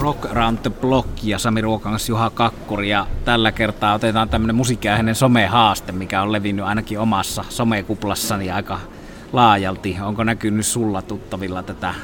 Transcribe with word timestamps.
Rock 0.00 0.26
Around 0.26 0.58
the 0.58 0.70
Block 0.70 1.08
ja 1.22 1.38
Sami 1.38 1.60
Ruokangas 1.60 2.08
Juha 2.08 2.30
Kakkuri 2.30 2.88
ja 2.88 3.06
tällä 3.24 3.52
kertaa 3.52 3.94
otetaan 3.94 4.28
tämmöinen 4.28 4.56
musiikkiaiheinen 4.56 5.14
somehaaste, 5.14 5.92
mikä 5.92 6.22
on 6.22 6.32
levinnyt 6.32 6.64
ainakin 6.64 6.98
omassa 6.98 7.44
somekuplassani 7.48 8.50
aika 8.50 8.80
laajalti. 9.32 9.96
Onko 10.02 10.24
näkynyt 10.24 10.66
sulla 10.66 11.02
tuttavilla 11.02 11.62
tätä 11.62 11.94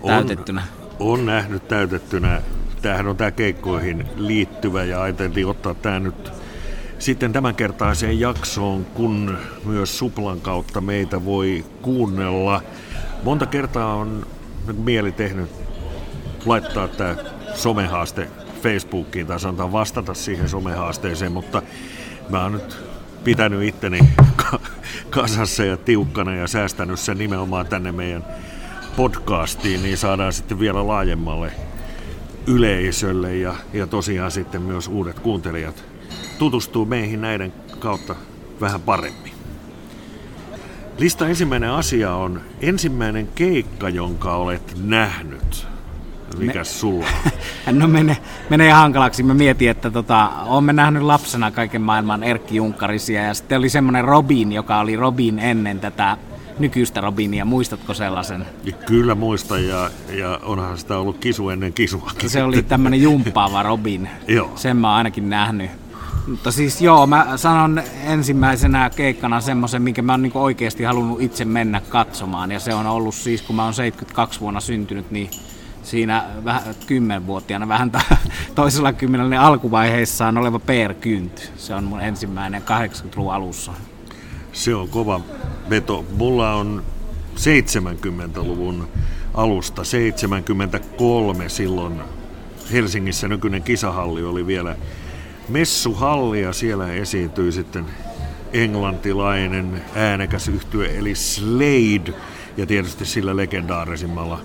on, 0.00 0.10
täytettynä? 0.10 0.62
On 1.00 1.26
nähnyt 1.26 1.68
täytettynä. 1.68 2.42
Tämähän 2.82 3.06
on 3.06 3.16
tämä 3.16 3.30
keikkoihin 3.30 4.06
liittyvä 4.16 4.84
ja 4.84 5.02
ajateltiin 5.02 5.46
ottaa 5.46 5.74
tämä 5.74 6.00
nyt 6.00 6.32
sitten 6.98 7.32
tämänkertaiseen 7.32 8.20
jaksoon, 8.20 8.84
kun 8.84 9.38
myös 9.64 9.98
Suplan 9.98 10.40
kautta 10.40 10.80
meitä 10.80 11.24
voi 11.24 11.64
kuunnella. 11.82 12.62
Monta 13.22 13.46
kertaa 13.46 13.94
on 13.94 14.26
mieli 14.84 15.12
tehnyt 15.12 15.67
laittaa 16.48 16.88
tämä 16.88 17.16
somehaaste 17.54 18.28
Facebookiin 18.62 19.26
tai 19.26 19.40
sanotaan 19.40 19.72
vastata 19.72 20.14
siihen 20.14 20.48
somehaasteeseen, 20.48 21.32
mutta 21.32 21.62
mä 22.28 22.42
oon 22.42 22.52
nyt 22.52 22.76
pitänyt 23.24 23.62
itteni 23.62 23.98
kasassa 25.10 25.64
ja 25.64 25.76
tiukkana 25.76 26.34
ja 26.34 26.48
säästänyt 26.48 27.00
sen 27.00 27.18
nimenomaan 27.18 27.66
tänne 27.66 27.92
meidän 27.92 28.24
podcastiin, 28.96 29.82
niin 29.82 29.96
saadaan 29.96 30.32
sitten 30.32 30.58
vielä 30.58 30.86
laajemmalle 30.86 31.52
yleisölle 32.46 33.36
ja, 33.36 33.54
ja 33.72 33.86
tosiaan 33.86 34.30
sitten 34.30 34.62
myös 34.62 34.88
uudet 34.88 35.20
kuuntelijat 35.20 35.84
tutustuu 36.38 36.84
meihin 36.86 37.20
näiden 37.20 37.52
kautta 37.78 38.14
vähän 38.60 38.80
paremmin. 38.80 39.32
Lista 40.98 41.28
ensimmäinen 41.28 41.70
asia 41.70 42.14
on 42.14 42.40
ensimmäinen 42.60 43.28
keikka, 43.34 43.88
jonka 43.88 44.36
olet 44.36 44.76
nähnyt. 44.84 45.66
Mikäs 46.36 46.68
me... 46.68 46.78
sulla 46.78 47.06
No 47.72 47.88
menee, 47.88 48.16
menee 48.50 48.70
hankalaksi. 48.70 49.22
Mä 49.22 49.34
mietin, 49.34 49.70
että 49.70 49.90
tota, 49.90 50.30
olemme 50.46 50.72
nähnyt 50.72 51.02
lapsena 51.02 51.50
kaiken 51.50 51.82
maailman 51.82 52.22
Erkki 52.22 52.56
Junkkarisia 52.56 53.22
ja 53.22 53.34
sitten 53.34 53.58
oli 53.58 53.68
semmoinen 53.68 54.04
Robin, 54.04 54.52
joka 54.52 54.80
oli 54.80 54.96
Robin 54.96 55.38
ennen 55.38 55.80
tätä 55.80 56.16
nykyistä 56.58 57.00
Robinia. 57.00 57.44
Muistatko 57.44 57.94
sellaisen? 57.94 58.46
Ja 58.64 58.72
kyllä 58.72 59.14
muistan 59.14 59.66
ja, 59.66 59.90
ja 60.12 60.40
onhan 60.42 60.78
sitä 60.78 60.98
ollut 60.98 61.18
kisu 61.18 61.48
ennen 61.48 61.72
kisua. 61.72 62.10
Se 62.26 62.42
oli 62.42 62.62
tämmöinen 62.62 63.02
jumppaava 63.02 63.62
Robin. 63.62 64.08
Joo. 64.28 64.52
Sen 64.56 64.76
mä 64.76 64.88
oon 64.88 64.96
ainakin 64.96 65.30
nähnyt. 65.30 65.70
Mutta 66.26 66.52
siis 66.52 66.80
joo, 66.80 67.06
mä 67.06 67.36
sanon 67.36 67.82
ensimmäisenä 68.04 68.90
keikkana 68.96 69.40
semmoisen, 69.40 69.82
minkä 69.82 70.02
mä 70.02 70.12
oon 70.12 70.22
niin 70.22 70.32
oikeasti 70.34 70.84
halunnut 70.84 71.20
itse 71.20 71.44
mennä 71.44 71.80
katsomaan. 71.88 72.52
Ja 72.52 72.60
se 72.60 72.74
on 72.74 72.86
ollut 72.86 73.14
siis, 73.14 73.42
kun 73.42 73.56
mä 73.56 73.64
oon 73.64 73.74
72 73.74 74.40
vuonna 74.40 74.60
syntynyt, 74.60 75.10
niin 75.10 75.30
siinä 75.90 76.24
vähän 76.44 76.74
kymmenvuotiaana 76.86 77.68
vähän 77.68 77.92
toisella 78.54 78.92
kymmenellä 78.92 79.40
alkuvaiheessaan 79.40 80.38
oleva 80.38 80.58
PR 80.58 80.94
Kynt. 81.00 81.52
Se 81.56 81.74
on 81.74 81.84
mun 81.84 82.00
ensimmäinen 82.00 82.62
80-luvun 82.62 83.34
alussa. 83.34 83.72
Se 84.52 84.74
on 84.74 84.88
kova 84.88 85.20
veto. 85.70 86.04
Mulla 86.16 86.54
on 86.54 86.84
70-luvun 87.36 88.88
alusta, 89.34 89.84
73 89.84 91.48
silloin 91.48 92.00
Helsingissä 92.72 93.28
nykyinen 93.28 93.62
kisahalli 93.62 94.24
oli 94.24 94.46
vielä 94.46 94.76
messuhalli 95.48 96.42
ja 96.42 96.52
siellä 96.52 96.92
esiintyi 96.92 97.52
sitten 97.52 97.86
englantilainen 98.52 99.82
äänekäs 99.94 100.48
yhtye 100.48 100.98
eli 100.98 101.14
Slade 101.14 102.12
ja 102.56 102.66
tietysti 102.66 103.06
sillä 103.06 103.36
legendaarisimmalla 103.36 104.40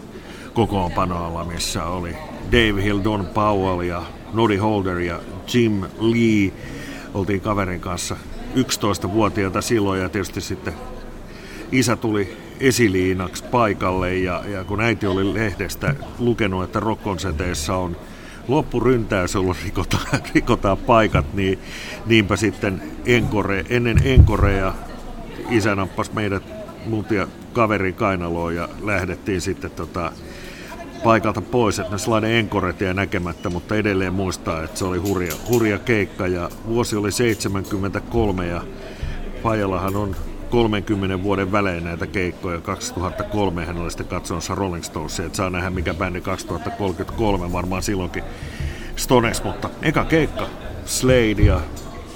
kokoonpanoalla, 0.54 1.46
missä 1.46 1.86
oli 1.86 2.16
Dave 2.52 2.84
Hill, 2.84 3.00
Don 3.04 3.26
Powell 3.26 3.82
ja 3.82 4.04
Noddy 4.34 4.58
Holder 4.58 5.00
ja 5.00 5.20
Jim 5.54 5.82
Lee. 6.00 6.52
Oltiin 7.14 7.42
kaverin 7.42 7.80
kanssa 7.80 8.16
11-vuotiaita 8.56 9.62
silloin 9.62 10.02
ja 10.02 10.10
tietysti 10.10 10.42
sitten 10.42 10.74
isä 11.72 11.96
tuli 11.96 12.38
esiliinaksi 12.60 13.44
paikalle 13.44 14.16
ja, 14.16 14.44
ja 14.48 14.64
kun 14.64 14.82
äiti 14.82 15.08
oli 15.08 15.34
lehdestä 15.34 15.96
lukenut, 16.20 16.64
että 16.64 16.80
rockkonserteissa 16.80 17.76
on 17.76 17.98
loppuryntäys, 18.48 19.34
jolloin 19.34 19.58
rikotaan, 19.64 20.08
rikotaan 20.36 20.78
paikat, 20.78 21.34
niin 21.34 21.60
niinpä 22.06 22.36
sitten 22.36 22.82
enkore, 23.06 23.66
ennen 23.70 23.98
enkorea 24.04 24.74
isä 25.50 25.76
nappasi 25.76 26.12
meidät 26.14 26.44
mut 26.86 27.12
ja 27.12 27.28
kaverin 27.54 27.94
kainaloon 27.94 28.56
ja 28.56 28.70
lähdettiin 28.82 29.42
sitten 29.42 29.72
tota, 29.72 30.12
paikalta 31.04 31.42
pois, 31.42 31.80
että 31.80 31.92
ne 31.92 31.98
sellainen 31.98 32.32
enkoret 32.32 32.82
jäi 32.82 32.94
näkemättä, 32.94 33.50
mutta 33.50 33.76
edelleen 33.76 34.14
muistaa, 34.14 34.64
että 34.64 34.80
se 34.80 34.86
oli 34.86 34.98
hurja, 34.98 35.34
hurja 35.50 35.80
keikka 35.80 36.28
ja 36.28 36.50
vuosi 36.68 36.96
oli 36.96 37.12
73 37.12 38.48
ja 38.48 38.62
Pajalahan 39.44 39.96
on 39.96 40.16
30 40.50 41.24
vuoden 41.24 41.52
välein 41.52 41.84
näitä 41.84 42.08
keikkoja. 42.08 42.62
2003 42.62 43.66
hän 43.66 43.78
oli 43.78 43.92
sitten 43.92 44.08
katsomassa 44.08 44.56
Rolling 44.56 44.84
Stonesia, 44.84 45.26
että 45.26 45.36
saa 45.36 45.50
nähdä 45.50 45.70
mikä 45.70 45.94
bändi 45.94 46.22
2033 46.22 47.52
varmaan 47.52 47.84
silloinkin 47.84 48.24
Stones, 48.96 49.44
mutta 49.44 49.70
eka 49.82 50.06
keikka 50.06 50.48
Slade 50.86 51.42
ja 51.42 51.62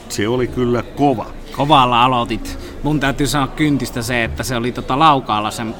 se 0.09 0.27
oli 0.27 0.47
kyllä 0.47 0.83
kova. 0.83 1.25
Kovalla 1.51 2.03
aloitit. 2.03 2.59
Mun 2.83 2.99
täytyy 2.99 3.27
sanoa 3.27 3.47
kyntistä 3.47 4.01
se, 4.01 4.23
että 4.23 4.43
se 4.43 4.55
oli 4.55 4.71
tota 4.71 4.99
laukaalla 4.99 5.51
sen 5.51 5.75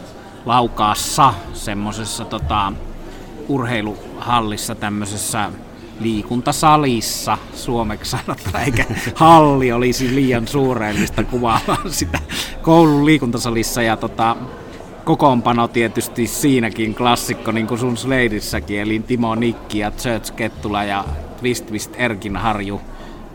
laukaassa 0.46 1.34
semmoisessa 1.54 2.26
tota, 2.26 2.74
urheiluhallissa 3.48 4.76
tämmöisessä 4.76 5.52
liikuntasalissa 6.00 7.38
suomeksi 7.56 8.12
sanotaan, 8.12 8.64
eikä 8.64 8.86
halli 9.16 9.72
olisi 9.72 10.16
liian 10.16 10.48
suureellista 10.48 11.24
kuvaamaan 11.24 11.92
sitä 11.92 12.20
koulun 12.62 13.06
liikuntasalissa. 13.06 13.82
Ja 13.82 13.98
tota, 13.98 14.36
kokoonpano 15.04 15.68
tietysti 15.68 16.28
siinäkin 16.28 16.96
klassikko, 16.96 17.52
niin 17.52 17.68
kuin 17.68 17.80
sun 17.80 17.98
Sladeissäkin, 17.98 18.80
eli 18.80 19.00
Timo 19.00 19.36
Nikki 19.36 19.80
ja 19.80 19.92
Church 19.92 20.34
Kettula 20.36 20.84
ja 20.84 21.06
Twist 21.40 21.66
Twist 21.66 21.92
Erkin 21.96 22.38
Harju. 22.38 22.82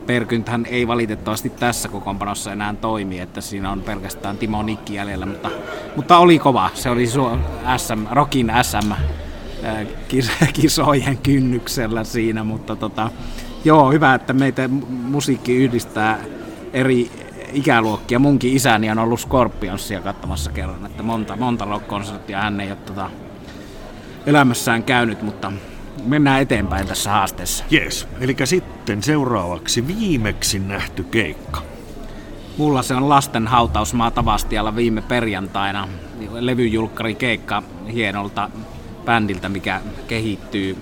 Perkynthän 0.06 0.66
ei 0.66 0.88
valitettavasti 0.88 1.50
tässä 1.50 1.88
kokoonpanossa 1.88 2.52
enää 2.52 2.74
toimi, 2.80 3.20
että 3.20 3.40
siinä 3.40 3.70
on 3.70 3.82
pelkästään 3.82 4.38
Timo 4.38 4.62
Nikki 4.62 4.94
jäljellä, 4.94 5.26
mutta, 5.26 5.50
mutta 5.96 6.18
oli 6.18 6.38
kova. 6.38 6.70
Se 6.74 6.90
oli 6.90 7.06
SM, 7.76 8.06
Rockin 8.10 8.52
SM 8.62 8.92
kisojen 10.60 11.18
kynnyksellä 11.18 12.04
siinä, 12.04 12.44
mutta 12.44 12.76
tota, 12.76 13.10
joo, 13.64 13.92
hyvä, 13.92 14.14
että 14.14 14.32
meitä 14.32 14.68
musiikki 14.90 15.56
yhdistää 15.56 16.18
eri 16.72 17.10
ikäluokkia. 17.52 18.18
Munkin 18.18 18.56
isäni 18.56 18.90
on 18.90 18.98
ollut 18.98 19.20
Scorpionsia 19.20 20.00
katsomassa 20.00 20.50
kerran, 20.50 20.86
että 20.86 21.02
monta, 21.02 21.36
monta 21.36 21.64
rock-konserttia 21.64 22.40
hän 22.40 22.60
ei 22.60 22.68
ole 22.68 22.76
tota, 22.76 23.10
elämässään 24.26 24.82
käynyt, 24.82 25.22
mutta 25.22 25.52
mennään 26.04 26.42
eteenpäin 26.42 26.86
tässä 26.86 27.10
haasteessa. 27.10 27.64
Yes, 27.72 28.08
eli 28.20 28.36
sitten 28.44 29.02
seuraavaksi 29.02 29.86
viimeksi 29.86 30.58
nähty 30.58 31.04
keikka. 31.04 31.62
Mulla 32.58 32.82
se 32.82 32.94
on 32.94 33.08
lasten 33.08 33.46
hautausmaa 33.46 34.10
Tavastialla 34.10 34.76
viime 34.76 35.02
perjantaina. 35.02 35.88
Levyjulkkari 36.32 37.14
keikka 37.14 37.62
hienolta 37.92 38.50
bändiltä, 39.04 39.48
mikä 39.48 39.80
kehittyy 40.08 40.76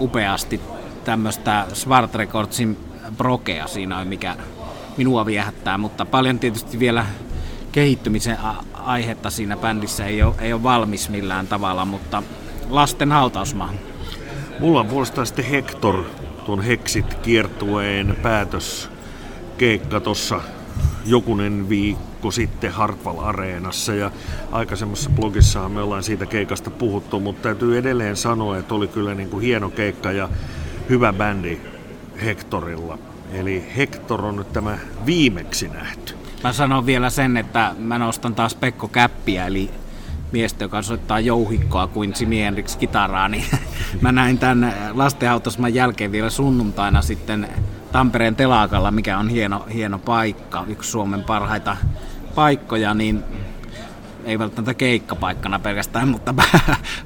upeasti 0.00 0.60
tämmöistä 1.04 1.66
Smart 1.72 2.14
Recordsin 2.14 2.78
brokea 3.16 3.66
siinä 3.66 3.98
on, 3.98 4.08
mikä 4.08 4.36
minua 4.96 5.26
viehättää, 5.26 5.78
mutta 5.78 6.04
paljon 6.04 6.38
tietysti 6.38 6.78
vielä 6.78 7.06
kehittymisen 7.72 8.38
aihetta 8.74 9.30
siinä 9.30 9.56
bändissä 9.56 10.06
ei 10.06 10.22
ole, 10.22 10.34
ei 10.40 10.52
ole 10.52 10.62
valmis 10.62 11.08
millään 11.08 11.46
tavalla, 11.46 11.84
mutta 11.84 12.22
lasten 12.70 13.12
hautausmaa. 13.12 13.72
Mulla 14.60 14.80
on 14.80 14.86
puolestaan 14.86 15.26
sitten 15.26 15.44
Hector, 15.44 16.04
tuon 16.46 16.62
Hexit 16.62 17.14
kiertueen 17.14 18.16
päätöskeikka 18.22 20.00
tuossa 20.00 20.40
jokunen 21.06 21.68
viikko 21.68 22.30
sitten 22.30 22.72
Hartwall 22.72 23.18
Areenassa 23.18 23.94
ja 23.94 24.10
aikaisemmassa 24.52 25.10
blogissahan 25.10 25.72
me 25.72 25.82
ollaan 25.82 26.02
siitä 26.02 26.26
keikasta 26.26 26.70
puhuttu, 26.70 27.20
mutta 27.20 27.42
täytyy 27.42 27.78
edelleen 27.78 28.16
sanoa, 28.16 28.58
että 28.58 28.74
oli 28.74 28.88
kyllä 28.88 29.14
niin 29.14 29.30
kuin 29.30 29.42
hieno 29.42 29.70
keikka 29.70 30.12
ja 30.12 30.28
hyvä 30.88 31.12
bändi 31.12 31.60
Hectorilla. 32.24 32.98
Eli 33.32 33.72
Hector 33.76 34.24
on 34.24 34.36
nyt 34.36 34.52
tämä 34.52 34.78
viimeksi 35.06 35.68
nähty. 35.68 36.14
Mä 36.44 36.52
sanon 36.52 36.86
vielä 36.86 37.10
sen, 37.10 37.36
että 37.36 37.74
mä 37.78 37.98
nostan 37.98 38.34
taas 38.34 38.54
Pekko 38.54 38.88
Käppiä, 38.88 39.46
eli 39.46 39.70
miestä, 40.32 40.64
joka 40.64 40.82
soittaa 40.82 41.20
jouhikkoa 41.20 41.86
kuin 41.86 42.14
Jimi 42.20 42.40
Hendrix 42.40 42.76
kitaraa, 42.76 43.28
niin 43.28 43.44
mä 44.00 44.12
näin 44.12 44.38
tämän 44.38 44.74
lastenhautasman 44.92 45.74
jälkeen 45.74 46.12
vielä 46.12 46.30
sunnuntaina 46.30 47.02
sitten 47.02 47.48
Tampereen 47.92 48.36
telakalla, 48.36 48.90
mikä 48.90 49.18
on 49.18 49.28
hieno, 49.28 49.66
hieno 49.74 49.98
paikka, 49.98 50.64
yksi 50.68 50.90
Suomen 50.90 51.24
parhaita 51.24 51.76
paikkoja, 52.34 52.94
niin 52.94 53.24
ei 54.24 54.38
välttämättä 54.38 54.74
keikkapaikkana 54.74 55.58
pelkästään, 55.58 56.08
mutta 56.08 56.34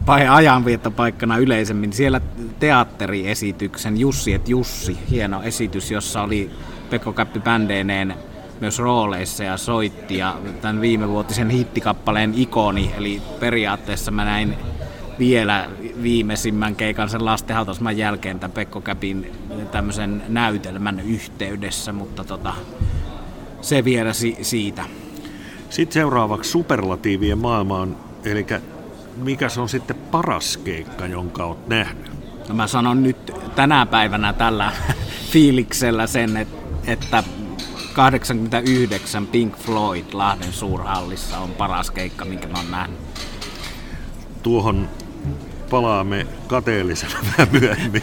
ajanviettopaikkana 0.30 1.38
yleisemmin. 1.38 1.92
Siellä 1.92 2.20
teatteriesityksen 2.58 4.00
Jussi 4.00 4.34
et 4.34 4.48
Jussi, 4.48 4.98
hieno 5.10 5.42
esitys, 5.42 5.90
jossa 5.90 6.22
oli 6.22 6.50
Pekko 6.90 7.12
Käppi 7.12 7.40
bändeineen 7.40 8.14
myös 8.60 8.78
rooleissa 8.78 9.44
ja 9.44 9.56
soitti 9.56 10.18
ja 10.18 10.36
tämän 10.60 10.80
viimevuotisen 10.80 11.50
hittikappaleen 11.50 12.34
ikoni, 12.36 12.94
eli 12.96 13.22
periaatteessa 13.40 14.10
mä 14.10 14.24
näin 14.24 14.54
vielä 15.18 15.68
viimeisimmän 16.02 16.76
keikan 16.76 17.08
sen 17.08 17.24
lastenhautasman 17.24 17.96
jälkeen 17.96 18.40
tämän 18.40 18.52
Pekko 18.52 18.80
Käpin 18.80 19.32
tämmöisen 19.72 20.22
näytelmän 20.28 21.00
yhteydessä, 21.00 21.92
mutta 21.92 22.24
tota, 22.24 22.54
se 23.60 23.84
vielä 23.84 24.12
si- 24.12 24.38
siitä. 24.42 24.84
Sitten 25.70 25.94
seuraavaksi 25.94 26.50
superlatiivien 26.50 27.38
maailmaan, 27.38 27.96
eli 28.24 28.46
mikä 29.16 29.48
se 29.48 29.60
on 29.60 29.68
sitten 29.68 29.96
paras 29.96 30.56
keikka, 30.56 31.06
jonka 31.06 31.44
olet 31.44 31.68
nähnyt? 31.68 32.10
No 32.48 32.54
mä 32.54 32.66
sanon 32.66 33.02
nyt 33.02 33.32
tänä 33.54 33.86
päivänä 33.86 34.32
tällä 34.32 34.72
fiiliksellä 35.32 36.06
sen, 36.06 36.46
että 36.86 37.24
89 37.92 39.26
Pink 39.26 39.56
Floyd 39.56 40.04
Lahden 40.12 40.52
suurhallissa 40.52 41.38
on 41.38 41.50
paras 41.50 41.90
keikka, 41.90 42.24
minkä 42.24 42.48
mä 42.48 42.58
oon 42.58 42.70
nähnyt. 42.70 42.98
Tuohon 44.42 44.88
palaamme 45.70 46.26
kateellisena 46.46 47.18
myöhemmin 47.60 48.02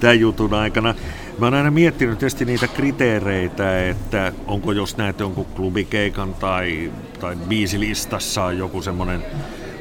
tämän 0.00 0.20
jutun 0.20 0.54
aikana. 0.54 0.94
Mä 1.38 1.46
oon 1.46 1.54
aina 1.54 1.70
miettinyt 1.70 2.18
tietysti 2.18 2.44
niitä 2.44 2.68
kriteereitä, 2.68 3.88
että 3.88 4.32
onko 4.46 4.72
jos 4.72 4.96
näet 4.96 5.20
jonkun 5.20 5.44
klubikeikan 5.44 6.34
tai, 6.34 6.92
tai 7.20 7.36
biisilistassa 7.36 8.44
on 8.44 8.58
joku 8.58 8.82
semmoinen 8.82 9.24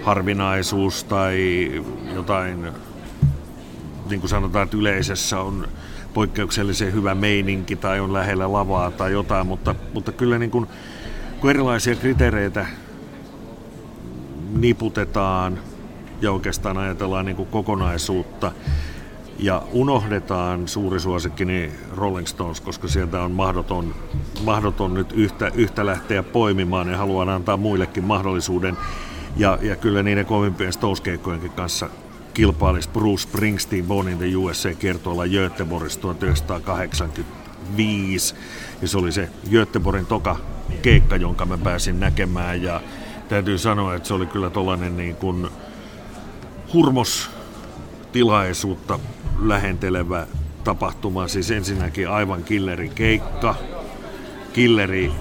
harvinaisuus 0.04 1.04
tai 1.04 1.72
jotain, 2.16 2.68
niin 4.10 4.20
kuin 4.20 4.30
sanotaan, 4.30 4.64
että 4.64 4.78
yleisessä 4.78 5.40
on 5.40 5.68
poikkeuksellisen 6.14 6.94
hyvä 6.94 7.16
meininki 7.16 7.76
tai 7.76 8.00
on 8.00 8.14
lähellä 8.14 8.52
lavaa 8.52 8.92
tai 8.92 9.12
jotain, 9.12 9.48
mutta, 9.48 9.76
mutta 9.94 10.12
kyllä 10.12 10.40
niin 10.40 10.52
kuin, 10.52 10.68
kun 11.40 11.50
erilaisia 11.50 11.96
kriteereitä 11.96 12.66
niputetaan 14.54 15.60
ja 16.22 16.32
oikeastaan 16.32 16.78
ajatellaan 16.78 17.26
niin 17.26 17.36
kuin 17.36 17.50
kokonaisuutta, 17.50 18.52
ja 19.40 19.64
unohdetaan 19.72 20.68
suuri 20.68 21.00
suosikki 21.00 21.46
niin 21.46 21.72
Rolling 21.96 22.28
Stones, 22.28 22.62
koska 22.62 22.88
sieltä 22.88 23.22
on 23.22 23.32
mahdoton, 23.32 23.96
mahdoton 24.44 24.94
nyt 24.94 25.12
yhtä, 25.12 25.52
yhtä 25.56 25.86
lähteä 25.86 26.24
poimimaan 26.24 26.90
ja 26.90 26.98
haluan 26.98 27.30
antaa 27.30 27.58
muillekin 27.58 28.04
mahdollisuuden. 28.04 28.78
Ja, 29.38 29.60
ja 29.62 29.76
kyllä 29.76 30.04
niiden 30.04 30.26
kovimpien 30.26 30.74
Stones-keikkojenkin 30.74 31.52
kanssa 31.52 31.90
kilpailisi 32.34 32.90
Bruce 32.90 33.22
Springsteen 33.22 33.86
Born 33.86 34.10
in 34.10 34.18
the 34.18 34.36
USA 34.36 34.74
kiertoilla 34.74 35.26
Göteborgissa 35.26 36.00
1985. 36.00 38.36
Ja 38.82 38.88
se 38.88 38.98
oli 38.98 39.12
se 39.12 39.30
Göteborgin 39.52 40.06
toka 40.06 40.36
keikka, 40.82 41.16
jonka 41.16 41.46
mä 41.46 41.58
pääsin 41.58 42.00
näkemään. 42.00 42.64
Ja 42.64 42.82
täytyy 43.30 43.58
sanoa, 43.58 43.96
että 43.96 44.08
se 44.08 44.14
oli 44.14 44.26
kyllä 44.26 44.50
tollainen 44.50 44.98
niin 44.98 45.16
kuin 45.16 45.48
hurmos 46.74 47.30
tilaisuutta 48.12 49.00
lähentelevä 49.40 50.28
tapahtuma. 50.64 51.28
Siis 51.28 51.52
ensinnäkin 51.52 52.10
aivan 52.10 52.44
killeri 52.44 52.90
keikka, 52.90 53.56
killeri 54.54 55.12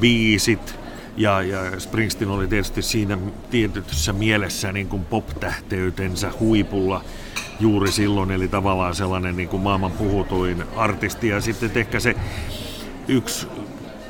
biisit, 0.00 0.78
ja, 1.16 1.42
ja 1.42 1.80
Springsteen 1.80 2.30
oli 2.30 2.48
tietysti 2.48 2.82
siinä 2.82 3.18
tietyssä 3.50 4.12
mielessä 4.12 4.72
niin 4.72 4.88
kuin 4.88 5.04
pop-tähteytensä 5.04 6.32
huipulla 6.40 7.04
juuri 7.60 7.92
silloin, 7.92 8.30
eli 8.30 8.48
tavallaan 8.48 8.94
sellainen 8.94 9.36
niin 9.36 9.48
kuin 9.48 9.62
maailman 9.62 9.92
puhutuin 9.92 10.64
artisti. 10.76 11.28
Ja 11.28 11.40
sitten 11.40 11.70
ehkä 11.74 12.00
se 12.00 12.14
yksi 13.08 13.46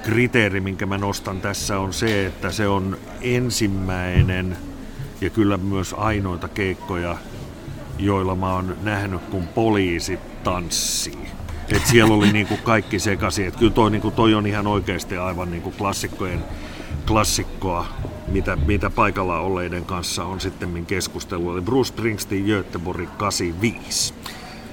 kriteeri, 0.02 0.60
minkä 0.60 0.86
mä 0.86 0.98
nostan 0.98 1.40
tässä 1.40 1.78
on 1.78 1.92
se, 1.92 2.26
että 2.26 2.50
se 2.50 2.68
on 2.68 2.98
ensimmäinen 3.20 4.56
ja 5.20 5.30
kyllä 5.30 5.56
myös 5.56 5.94
ainoita 5.98 6.48
keikkoja, 6.48 7.16
joilla 7.98 8.36
mä 8.36 8.54
oon 8.54 8.76
nähnyt, 8.82 9.20
kun 9.20 9.46
poliisi 9.46 10.18
tanssii. 10.44 11.28
Et 11.68 11.86
siellä 11.86 12.14
oli 12.14 12.32
niinku 12.32 12.56
kaikki 12.56 12.98
sekaisin. 12.98 13.46
Et 13.46 13.56
kyllä 13.56 13.72
toi, 13.72 13.90
niinku, 13.90 14.10
toi 14.10 14.34
on 14.34 14.46
ihan 14.46 14.66
oikeasti 14.66 15.16
aivan 15.16 15.50
niinku 15.50 15.70
klassikkojen 15.70 16.44
klassikkoa, 17.06 17.86
mitä, 18.28 18.56
mitä 18.56 18.90
paikalla 18.90 19.38
olleiden 19.38 19.84
kanssa 19.84 20.24
on 20.24 20.40
sitten 20.40 20.86
keskustellut. 20.86 21.52
Eli 21.52 21.60
Bruce 21.60 21.88
Springsteen 21.88 22.44
Göteborg 22.44 23.08
85 23.16 24.14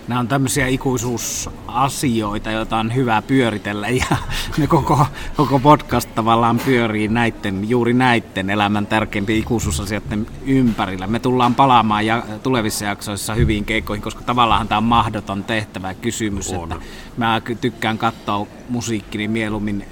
nämä 0.07 0.19
on 0.19 0.27
tämmöisiä 0.27 0.67
ikuisuusasioita, 0.67 2.51
joita 2.51 2.77
on 2.77 2.95
hyvä 2.95 3.21
pyöritellä 3.21 3.89
ja 3.89 4.17
me 4.57 4.67
koko, 4.67 5.05
koko 5.37 5.59
podcast 5.59 6.15
tavallaan 6.15 6.59
pyörii 6.59 7.07
näiden, 7.07 7.69
juuri 7.69 7.93
näiden 7.93 8.49
elämän 8.49 8.87
tärkeimpien 8.87 9.39
ikuisuusasioiden 9.39 10.27
ympärillä. 10.45 11.07
Me 11.07 11.19
tullaan 11.19 11.55
palaamaan 11.55 12.05
ja 12.05 12.23
tulevissa 12.43 12.85
jaksoissa 12.85 13.33
hyviin 13.33 13.65
keikkoihin, 13.65 14.03
koska 14.03 14.21
tavallaan 14.23 14.67
tämä 14.67 14.77
on 14.77 14.83
mahdoton 14.83 15.43
tehtävä 15.43 15.93
kysymys. 15.93 16.53
On. 16.53 16.71
Että 16.71 16.85
mä 17.17 17.41
tykkään 17.61 17.97
katsoa 17.97 18.47
musiikkini 18.69 19.27
mieluummin 19.27 19.85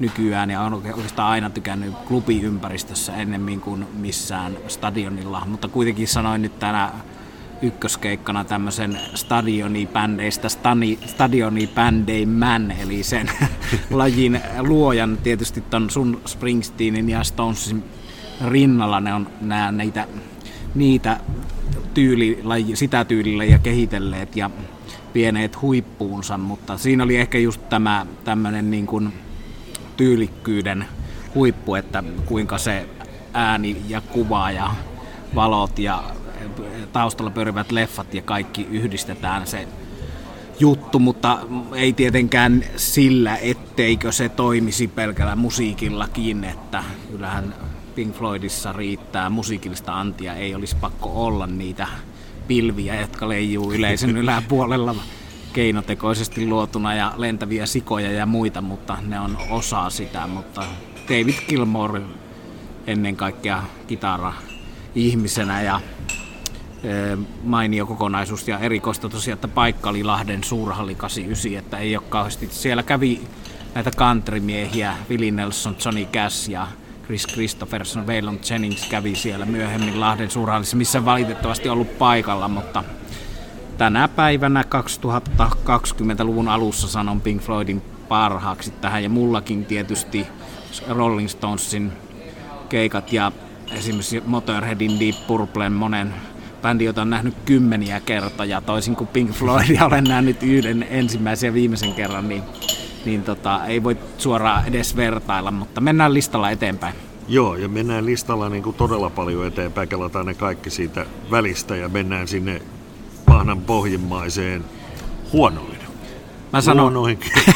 nykyään 0.00 0.50
ja 0.50 0.60
on 0.60 0.74
oikeastaan 0.74 1.30
aina 1.30 1.50
tykännyt 1.50 1.94
klubiympäristössä 2.08 3.16
ennemmin 3.16 3.60
kuin 3.60 3.86
missään 3.92 4.56
stadionilla, 4.68 5.42
mutta 5.46 5.68
kuitenkin 5.68 6.08
sanoin 6.08 6.42
nyt 6.42 6.58
tänä 6.58 6.92
ykköskeikkana 7.62 8.44
tämmöisen 8.44 9.00
stadionibändeistä 9.14 10.48
stani, 10.48 10.98
stadionibändeimän, 11.06 12.70
eli 12.70 13.02
sen 13.02 13.30
lajin 13.90 14.40
luojan. 14.58 15.18
Tietysti 15.22 15.60
ton 15.60 15.90
sun 15.90 16.20
Springsteenin 16.26 17.08
ja 17.08 17.24
Stonesin 17.24 17.84
rinnalla 18.48 19.00
ne 19.00 19.14
on 19.14 19.28
nää, 19.40 19.72
niitä, 19.72 20.06
niitä 20.74 21.20
tyylilaji, 21.94 22.76
sitä 22.76 23.04
tyylilajia 23.04 23.58
kehitelleet 23.58 24.36
ja 24.36 24.50
vieneet 25.14 25.62
huippuunsa, 25.62 26.38
mutta 26.38 26.78
siinä 26.78 27.04
oli 27.04 27.16
ehkä 27.16 27.38
just 27.38 27.68
tämä 27.68 28.06
tämmöinen 28.24 28.70
niin 28.70 28.86
kuin 28.86 29.12
tyylikkyyden 29.96 30.86
huippu, 31.34 31.74
että 31.74 32.04
kuinka 32.26 32.58
se 32.58 32.88
ääni 33.34 33.82
ja 33.88 34.00
kuva 34.00 34.50
ja 34.50 34.70
valot 35.34 35.78
ja 35.78 36.04
taustalla 36.92 37.30
pyörivät 37.30 37.72
leffat 37.72 38.14
ja 38.14 38.22
kaikki 38.22 38.66
yhdistetään 38.70 39.46
se 39.46 39.68
juttu, 40.60 40.98
mutta 40.98 41.38
ei 41.74 41.92
tietenkään 41.92 42.64
sillä, 42.76 43.36
etteikö 43.36 44.12
se 44.12 44.28
toimisi 44.28 44.88
pelkällä 44.88 45.36
musiikillakin, 45.36 46.44
että 46.44 46.84
kyllähän 47.10 47.54
Pink 47.94 48.14
Floydissa 48.14 48.72
riittää 48.72 49.30
musiikillista 49.30 50.00
antia, 50.00 50.34
ei 50.34 50.54
olisi 50.54 50.76
pakko 50.76 51.26
olla 51.26 51.46
niitä 51.46 51.86
pilviä, 52.48 53.00
jotka 53.00 53.28
leijuu 53.28 53.72
yleisön 53.72 54.16
yläpuolella 54.22 54.94
keinotekoisesti 55.52 56.46
luotuna 56.46 56.94
ja 56.94 57.12
lentäviä 57.16 57.66
sikoja 57.66 58.12
ja 58.12 58.26
muita, 58.26 58.60
mutta 58.60 58.98
ne 59.06 59.20
on 59.20 59.38
osa 59.50 59.90
sitä, 59.90 60.26
mutta 60.26 60.64
David 61.08 61.34
Gilmore 61.48 62.00
ennen 62.86 63.16
kaikkea 63.16 63.62
kitara 63.86 64.32
ihmisenä 64.94 65.62
ja 65.62 65.80
mainio 67.44 67.86
kokonaisuus 67.86 68.48
ja 68.48 68.58
erikoista 68.58 69.08
tosiaan, 69.08 69.34
että 69.34 69.48
paikka 69.48 69.90
oli 69.90 70.04
Lahden 70.04 70.44
suurhalli 70.44 70.94
89, 70.94 71.58
että 71.58 71.78
ei 71.78 71.96
ole 71.96 72.04
kauheasti. 72.08 72.48
Siellä 72.50 72.82
kävi 72.82 73.20
näitä 73.74 73.90
countrymiehiä, 73.90 74.96
Willie 75.10 75.30
Nelson, 75.30 75.76
Johnny 75.84 76.04
Cash 76.04 76.50
ja 76.50 76.66
Chris 77.04 77.26
Christopherson, 77.26 78.06
Waylon 78.06 78.38
Jennings 78.50 78.86
kävi 78.86 79.14
siellä 79.14 79.46
myöhemmin 79.46 80.00
Lahden 80.00 80.30
suurhallissa, 80.30 80.76
missä 80.76 81.04
valitettavasti 81.04 81.68
ollut 81.68 81.98
paikalla, 81.98 82.48
mutta 82.48 82.84
tänä 83.78 84.08
päivänä 84.08 84.64
2020-luvun 85.38 86.48
alussa 86.48 86.88
sanon 86.88 87.20
Pink 87.20 87.42
Floydin 87.42 87.82
parhaaksi 88.08 88.70
tähän 88.70 89.02
ja 89.02 89.08
mullakin 89.08 89.64
tietysti 89.64 90.26
Rolling 90.88 91.28
Stonesin 91.28 91.92
keikat 92.68 93.12
ja 93.12 93.32
esimerkiksi 93.72 94.22
Motorheadin 94.26 95.00
Deep 95.00 95.26
Purplen 95.26 95.72
monen 95.72 96.14
bändi, 96.66 96.84
jota 96.84 97.02
on 97.02 97.10
nähnyt 97.10 97.34
kymmeniä 97.44 98.00
kertoja, 98.00 98.60
toisin 98.60 98.96
kuin 98.96 99.08
Pink 99.08 99.30
Floydia 99.30 99.86
olen 99.86 100.04
nähnyt 100.04 100.42
yhden 100.42 100.86
ensimmäisen 100.90 101.48
ja 101.48 101.54
viimeisen 101.54 101.94
kerran, 101.94 102.28
niin, 102.28 102.42
niin 103.04 103.22
tota, 103.22 103.66
ei 103.66 103.82
voi 103.82 103.96
suoraan 104.18 104.64
edes 104.68 104.96
vertailla, 104.96 105.50
mutta 105.50 105.80
mennään 105.80 106.14
listalla 106.14 106.50
eteenpäin. 106.50 106.94
Joo, 107.28 107.56
ja 107.56 107.68
mennään 107.68 108.06
listalla 108.06 108.48
niin 108.48 108.62
kuin 108.62 108.76
todella 108.76 109.10
paljon 109.10 109.46
eteenpäin, 109.46 109.88
kelataan 109.88 110.26
ne 110.26 110.34
kaikki 110.34 110.70
siitä 110.70 111.06
välistä 111.30 111.76
ja 111.76 111.88
mennään 111.88 112.28
sinne 112.28 112.62
pahnan 113.26 113.60
pohjimmaiseen 113.60 114.64
huonoin. 115.32 115.78
Mä 116.52 116.60
sanon, 116.60 116.94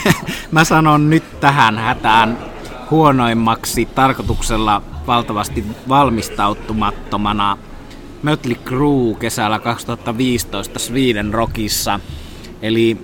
mä 0.50 0.64
sanon 0.64 1.10
nyt 1.10 1.40
tähän 1.40 1.78
hätään 1.78 2.38
huonoimmaksi 2.90 3.86
tarkoituksella 3.86 4.82
valtavasti 5.06 5.64
valmistautumattomana 5.88 7.58
Mötley 8.22 8.54
Crue 8.54 9.14
kesällä 9.18 9.58
2015 9.58 10.78
Sweden 10.78 11.34
Rockissa. 11.34 12.00
Eli 12.62 12.96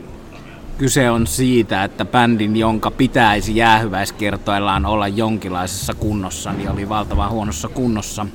kyse 0.78 1.11
on 1.11 1.26
siitä, 1.26 1.85
että 1.85 2.04
bändin, 2.04 2.56
jonka 2.56 2.90
pitäisi 2.90 3.56
jäähyväiskertoillaan 3.56 4.87
olla 4.87 5.08
jonkinlaisessa 5.08 5.94
kunnossa, 5.94 6.52
niin 6.52 6.70
oli 6.70 6.88
valtavan 6.88 7.30
huonossa 7.30 7.68
kunnossa. 7.68 8.26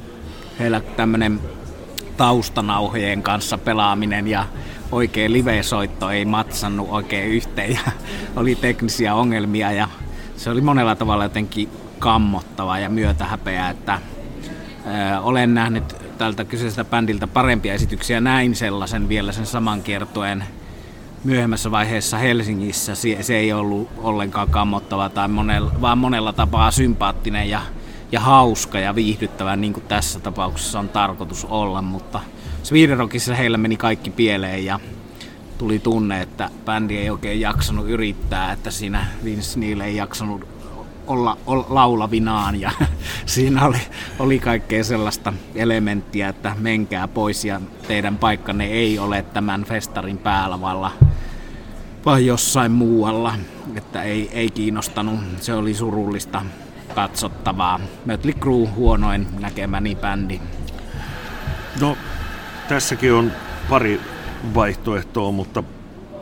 Heillä 0.60 0.80
tämmöinen 0.80 1.40
taustanauhojen 2.18 3.24
kanssa 3.24 3.58
pelaaminen 3.58 4.28
ja 4.28 4.46
oikein 4.92 5.34
live-soitto 5.34 6.10
ei 6.10 6.26
matsannut 6.26 6.88
oikein 6.92 7.28
yhteen 7.28 7.72
ja 7.72 7.92
oli 8.36 8.56
teknisiä 8.56 9.16
ongelmia 9.16 9.72
ja 9.72 9.88
se 10.38 10.50
oli 10.50 10.62
monella 10.62 10.96
tavalla 10.96 11.24
jotenkin 11.24 11.70
kammottava 12.00 12.80
ja 12.80 12.90
myötähäpeä, 12.90 13.70
että 13.70 14.00
ö, 15.16 15.20
olen 15.20 15.54
nähnyt 15.54 16.01
tältä 16.22 16.46
kyseiseltä 16.46 16.90
bändiltä 16.90 17.28
parempia 17.28 17.74
esityksiä. 17.74 18.22
Näin 18.22 18.56
sellaisen 18.56 19.10
vielä 19.10 19.32
sen 19.32 19.46
saman 19.46 19.84
kiertueen 19.84 20.44
myöhemmässä 21.24 21.72
vaiheessa 21.72 22.18
Helsingissä. 22.18 22.96
Se, 22.96 23.36
ei 23.36 23.54
ollut 23.54 23.90
ollenkaan 23.98 24.50
kammottava, 24.50 25.10
tai 25.10 25.28
monella, 25.28 25.72
vaan 25.82 25.98
monella 25.98 26.34
tapaa 26.34 26.72
sympaattinen 26.72 27.50
ja, 27.50 27.62
ja 28.12 28.20
hauska 28.20 28.80
ja 28.80 28.96
viihdyttävä, 28.96 29.56
niin 29.56 29.74
kuin 29.74 29.84
tässä 29.88 30.20
tapauksessa 30.20 30.80
on 30.80 30.90
tarkoitus 30.90 31.46
olla. 31.46 31.82
Mutta 31.82 32.20
Sweden 32.64 32.98
heillä 33.38 33.58
meni 33.58 33.78
kaikki 33.78 34.10
pieleen 34.10 34.66
ja 34.66 34.80
tuli 35.58 35.80
tunne, 35.80 36.22
että 36.22 36.50
bändi 36.66 36.98
ei 36.98 37.10
oikein 37.10 37.42
jaksanut 37.42 37.90
yrittää, 37.90 38.52
että 38.52 38.72
siinä 38.72 39.06
Vince 39.24 39.60
Neil 39.60 39.80
ei 39.80 39.96
jaksanut 39.96 40.61
olla, 41.12 41.38
olla 41.48 41.66
laulavinaan 41.70 42.62
ja 42.62 42.72
siinä 43.26 43.66
oli, 43.66 43.78
oli 44.20 44.40
kaikkea 44.40 44.84
sellaista 44.84 45.34
elementtiä, 45.56 46.30
että 46.30 46.56
menkää 46.60 47.08
pois 47.08 47.46
ja 47.46 47.62
teidän 47.88 48.18
paikkanne 48.18 48.66
ei 48.66 49.00
ole 49.00 49.26
tämän 49.34 49.64
festarin 49.64 50.18
päällä, 50.18 50.62
vaan, 50.62 50.92
vaan 52.06 52.26
jossain 52.26 52.72
muualla, 52.72 53.36
että 53.76 54.04
ei, 54.04 54.30
ei 54.34 54.50
kiinnostanut. 54.50 55.20
Se 55.40 55.54
oli 55.54 55.74
surullista 55.74 56.46
katsottavaa. 56.96 57.80
Mötley 58.06 58.34
Crue 58.34 58.68
huonoin 58.68 59.28
näkemäni 59.40 59.96
bändi. 59.96 60.40
No, 61.82 61.98
tässäkin 62.68 63.14
on 63.14 63.32
pari 63.70 64.02
vaihtoehtoa, 64.56 65.32
mutta 65.32 65.64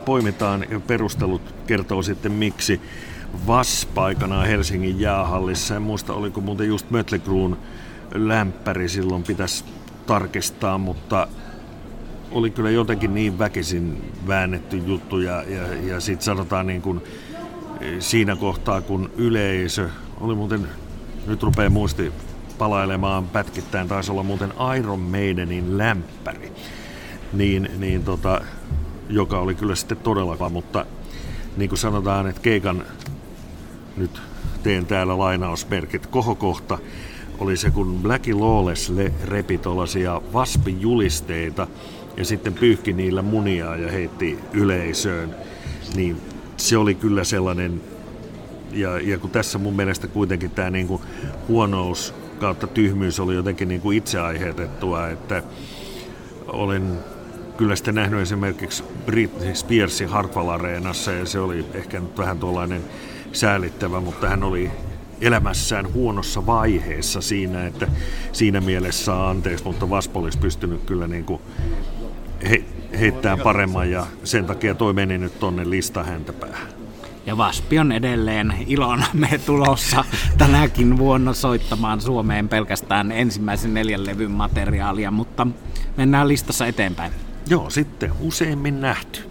poimitaan 0.04 0.64
ja 0.70 0.80
perustelut 0.80 1.54
kertoo 1.66 2.02
sitten 2.02 2.32
miksi. 2.32 2.80
VASP 3.46 3.98
aikanaan 3.98 4.46
Helsingin 4.46 5.00
jäähallissa. 5.00 5.76
En 5.76 5.82
muista, 5.82 6.14
oliko 6.14 6.40
muuten 6.40 6.68
just 6.68 6.90
Mötlekruun 6.90 7.58
lämpäri 8.14 8.88
silloin 8.88 9.22
pitäisi 9.22 9.64
tarkistaa, 10.06 10.78
mutta 10.78 11.28
oli 12.30 12.50
kyllä 12.50 12.70
jotenkin 12.70 13.14
niin 13.14 13.38
väkisin 13.38 14.12
väännetty 14.26 14.76
juttu 14.76 15.18
ja, 15.18 15.42
ja, 15.42 15.74
ja 15.74 16.00
sitten 16.00 16.24
sanotaan 16.24 16.66
niin 16.66 16.82
kuin 16.82 17.00
siinä 17.98 18.36
kohtaa, 18.36 18.80
kun 18.80 19.10
yleisö 19.16 19.88
oli 20.20 20.34
muuten, 20.34 20.68
nyt 21.26 21.42
rupeaa 21.42 21.70
muisti 21.70 22.12
palailemaan 22.58 23.28
pätkittäin, 23.28 23.88
taisi 23.88 24.12
olla 24.12 24.22
muuten 24.22 24.52
Iron 24.78 25.00
Maidenin 25.00 25.78
lämpäri, 25.78 26.52
niin, 27.32 27.70
niin 27.78 28.04
tota, 28.04 28.40
joka 29.08 29.38
oli 29.38 29.54
kyllä 29.54 29.74
sitten 29.74 29.96
todella, 29.96 30.50
mutta 30.50 30.86
niin 31.56 31.68
kuin 31.68 31.78
sanotaan, 31.78 32.26
että 32.26 32.40
keikan 32.40 32.84
nyt 34.00 34.22
teen 34.62 34.86
täällä 34.86 35.18
lainausmerkit, 35.18 36.06
kohokohta 36.06 36.78
oli 37.38 37.56
se, 37.56 37.70
kun 37.70 37.98
Blackie 38.02 38.34
Lawless 38.34 38.92
repi 39.24 39.58
tuollaisia 39.58 40.22
vaspijulisteita 40.32 41.66
ja 42.16 42.24
sitten 42.24 42.54
pyyhki 42.54 42.92
niillä 42.92 43.22
munia 43.22 43.76
ja 43.76 43.90
heitti 43.90 44.38
yleisöön, 44.52 45.34
niin 45.94 46.16
se 46.56 46.76
oli 46.76 46.94
kyllä 46.94 47.24
sellainen, 47.24 47.80
ja, 48.72 49.00
ja 49.00 49.18
kun 49.18 49.30
tässä 49.30 49.58
mun 49.58 49.76
mielestä 49.76 50.06
kuitenkin 50.06 50.50
tämä 50.50 50.70
niinku 50.70 51.00
huonous 51.48 52.14
kautta 52.40 52.66
tyhmyys 52.66 53.20
oli 53.20 53.34
jotenkin 53.34 53.68
niinku 53.68 53.90
itse 53.90 54.20
aiheutettua, 54.20 55.08
että 55.08 55.42
olen 56.46 56.98
kyllä 57.56 57.76
sitten 57.76 57.94
nähnyt 57.94 58.20
esimerkiksi 58.20 58.84
Britney 59.06 59.54
Spearsin 59.54 60.08
Hartwell 60.08 60.48
Areenassa 60.48 61.12
ja 61.12 61.26
se 61.26 61.38
oli 61.38 61.64
ehkä 61.74 62.00
nyt 62.00 62.18
vähän 62.18 62.38
tuollainen 62.38 62.82
säälittävä, 63.32 64.00
mutta 64.00 64.28
hän 64.28 64.42
oli 64.42 64.70
elämässään 65.20 65.92
huonossa 65.92 66.46
vaiheessa 66.46 67.20
siinä, 67.20 67.66
että 67.66 67.88
siinä 68.32 68.60
mielessä 68.60 69.28
anteeksi, 69.28 69.64
mutta 69.64 69.90
Vaspo 69.90 70.20
olisi 70.20 70.38
pystynyt 70.38 70.80
kyllä 70.86 71.06
niin 71.06 71.24
kuin 71.24 71.40
he, 72.50 72.64
heittämään 72.98 73.40
paremman 73.40 73.90
ja 73.90 74.06
sen 74.24 74.46
takia 74.46 74.74
toi 74.74 74.92
meni 74.92 75.18
nyt 75.18 75.38
tonne 75.38 75.70
lista 75.70 76.04
häntä 76.04 76.32
päähän. 76.32 76.68
Ja 77.26 77.36
Vaspi 77.36 77.78
on 77.78 77.92
edelleen 77.92 78.54
ilon 78.66 79.04
me 79.12 79.40
tulossa 79.46 80.04
tänäkin 80.38 80.98
vuonna 80.98 81.34
soittamaan 81.34 82.00
Suomeen 82.00 82.48
pelkästään 82.48 83.12
ensimmäisen 83.12 83.74
neljän 83.74 84.06
levyn 84.06 84.30
materiaalia, 84.30 85.10
mutta 85.10 85.46
mennään 85.96 86.28
listassa 86.28 86.66
eteenpäin. 86.66 87.12
Joo, 87.48 87.70
sitten 87.70 88.12
useimmin 88.20 88.80
nähty 88.80 89.29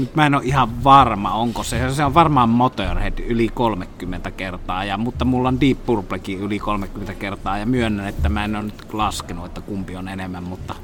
nyt 0.00 0.16
mä 0.16 0.26
en 0.26 0.34
ole 0.34 0.44
ihan 0.44 0.84
varma, 0.84 1.32
onko 1.32 1.62
se. 1.62 1.94
Se 1.94 2.04
on 2.04 2.14
varmaan 2.14 2.48
Motorhead 2.48 3.18
yli 3.18 3.48
30 3.54 4.30
kertaa, 4.30 4.84
ja, 4.84 4.98
mutta 4.98 5.24
mulla 5.24 5.48
on 5.48 5.60
Deep 5.60 5.86
Purplekin 5.86 6.40
yli 6.40 6.58
30 6.58 7.14
kertaa, 7.14 7.58
ja 7.58 7.66
myönnän, 7.66 8.08
että 8.08 8.28
mä 8.28 8.44
en 8.44 8.56
ole 8.56 8.64
nyt 8.64 8.94
laskenut, 8.94 9.46
että 9.46 9.60
kumpi 9.60 9.96
on 9.96 10.08
enemmän, 10.08 10.42
mutta 10.42 10.74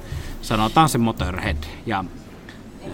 sanotaan 0.42 0.88
se 0.88 0.98
Motorhead. 0.98 1.56
Ja 1.86 2.04
äh, 2.84 2.90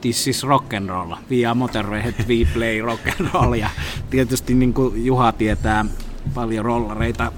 This 0.00 0.28
is 0.28 0.42
rock 0.42 0.74
and 0.74 0.88
roll. 0.88 1.14
We 1.30 1.46
are 1.46 1.54
Motorhead, 1.54 2.14
we 2.28 2.46
play 2.54 2.80
rock 2.80 3.20
and 3.20 3.28
roll. 3.34 3.54
Ja 3.54 3.70
tietysti 4.10 4.54
niin 4.54 4.74
kuin 4.74 5.04
Juha 5.04 5.32
tietää 5.32 5.84
paljon 6.34 6.64
rollareita 6.64 7.32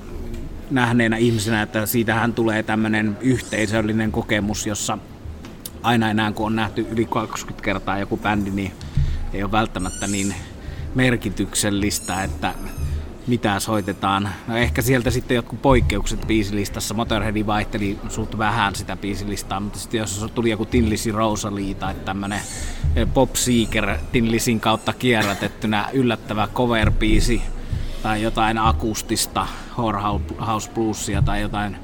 nähneenä 0.71 1.17
ihmisenä, 1.17 1.62
että 1.62 1.87
siitähän 1.87 2.35
tulee 2.35 2.62
tämmöinen 2.62 3.19
yhteisöllinen 3.21 4.12
kokemus, 4.12 4.67
jossa 4.67 4.99
aina 5.83 6.11
enää 6.11 6.33
kun 6.33 6.47
on 6.47 6.57
nähty 6.57 6.87
yli 6.91 7.05
20 7.05 7.65
kertaa 7.65 7.99
joku 7.99 8.17
bändi, 8.17 8.51
niin 8.51 8.73
ei 9.33 9.43
ole 9.43 9.53
välttämättä 9.53 10.07
niin 10.07 10.35
merkityksellistä, 10.95 12.23
että 12.25 12.55
mitä 13.27 13.61
soitetaan. 13.61 14.29
No 14.49 14.57
ehkä 14.57 14.83
sieltä 14.83 15.11
sitten 15.11 15.35
jotkut 15.35 15.62
poikkeukset 15.62 16.27
biisilistassa. 16.27 16.95
Motorhead 16.95 17.47
vaihteli 17.47 17.99
suht 18.09 18.39
vähän 18.39 18.75
sitä 18.75 18.97
biisilistaa, 18.97 19.61
mutta 19.61 19.79
sitten 19.79 19.99
jos 19.99 20.27
tuli 20.35 20.51
joku 20.51 20.65
Tinlisi 20.65 21.12
Rosalie 21.12 21.75
tai 21.75 21.95
tämmönen 21.95 22.41
eh, 22.97 23.09
Pop 23.15 23.37
Seeker 23.37 23.97
Tinlisin 24.12 24.61
kautta 24.61 24.93
kierrätettynä 24.93 25.89
yllättävä 25.93 26.49
cover-biisi 26.55 27.41
tai 28.03 28.23
jotain 28.23 28.59
akustista 28.59 29.47
Whorehouse 29.79 30.71
Bluesia 30.75 31.23
tai 31.23 31.41
jotain 31.41 31.77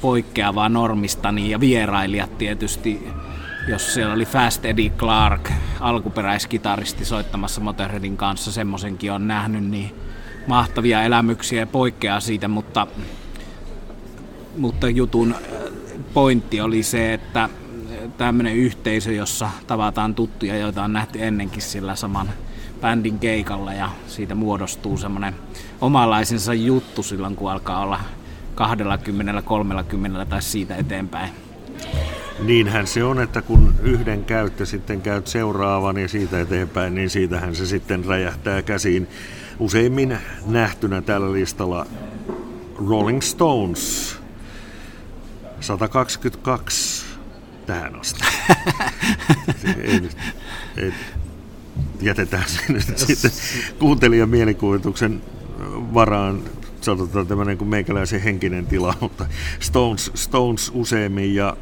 poikkeavaa 0.00 0.68
normista, 0.68 1.32
niin 1.32 1.50
ja 1.50 1.60
vierailijat 1.60 2.38
tietysti 2.38 3.08
jos 3.68 3.94
siellä 3.94 4.14
oli 4.14 4.26
Fast 4.26 4.64
Eddie 4.64 4.90
Clark, 4.90 5.50
alkuperäiskitaristi 5.80 7.04
soittamassa 7.04 7.60
Motorheadin 7.60 8.16
kanssa, 8.16 8.52
semmoisenkin 8.52 9.12
on 9.12 9.28
nähnyt, 9.28 9.64
niin 9.64 9.94
mahtavia 10.46 11.02
elämyksiä 11.02 11.60
ja 11.60 11.66
poikkeaa 11.66 12.20
siitä, 12.20 12.48
mutta, 12.48 12.86
mutta 14.56 14.88
jutun 14.88 15.34
pointti 16.14 16.60
oli 16.60 16.82
se, 16.82 17.14
että 17.14 17.48
tämmöinen 18.18 18.56
yhteisö, 18.56 19.12
jossa 19.12 19.50
tavataan 19.66 20.14
tuttuja, 20.14 20.58
joita 20.58 20.84
on 20.84 20.92
nähty 20.92 21.24
ennenkin 21.24 21.62
sillä 21.62 21.96
saman 21.96 22.30
bändin 22.80 23.18
keikalla 23.18 23.72
ja 23.72 23.90
siitä 24.06 24.34
muodostuu 24.34 24.96
semmoinen 24.96 25.34
omalaisensa 25.80 26.54
juttu 26.54 27.02
silloin, 27.02 27.36
kun 27.36 27.50
alkaa 27.50 27.80
olla 27.80 28.00
20, 28.54 29.42
30 29.42 30.26
tai 30.26 30.42
siitä 30.42 30.76
eteenpäin. 30.76 31.30
Niinhän 32.38 32.86
se 32.86 33.04
on, 33.04 33.20
että 33.20 33.42
kun 33.42 33.74
yhden 33.82 34.24
käyttö 34.24 34.66
sitten 34.66 35.02
käyt 35.02 35.26
seuraavan 35.26 35.98
ja 35.98 36.08
siitä 36.08 36.40
eteenpäin, 36.40 36.94
niin 36.94 37.10
siitähän 37.10 37.54
se 37.54 37.66
sitten 37.66 38.04
räjähtää 38.04 38.62
käsiin. 38.62 39.08
Useimmin 39.58 40.18
nähtynä 40.46 41.02
tällä 41.02 41.32
listalla 41.32 41.86
Rolling 42.88 43.20
Stones 43.20 44.16
122 45.60 47.04
tähän 47.66 48.00
asti. 48.00 48.20
ei, 49.84 50.00
ei, 50.76 50.92
jätetään 52.00 52.44
se 52.46 52.72
nyt 52.72 52.98
sitten 52.98 53.30
kuuntelijan 53.78 54.28
mielikuvituksen 54.28 55.22
varaan 55.94 56.42
sanotaan 56.80 57.26
tämmöinen 57.26 57.58
kuin 57.58 57.68
meikäläisen 57.68 58.20
henkinen 58.20 58.66
tila, 58.66 58.94
mutta 59.00 59.26
Stones, 59.60 60.10
Stones 60.14 60.70
useimmin 60.74 61.34
ja 61.34 61.56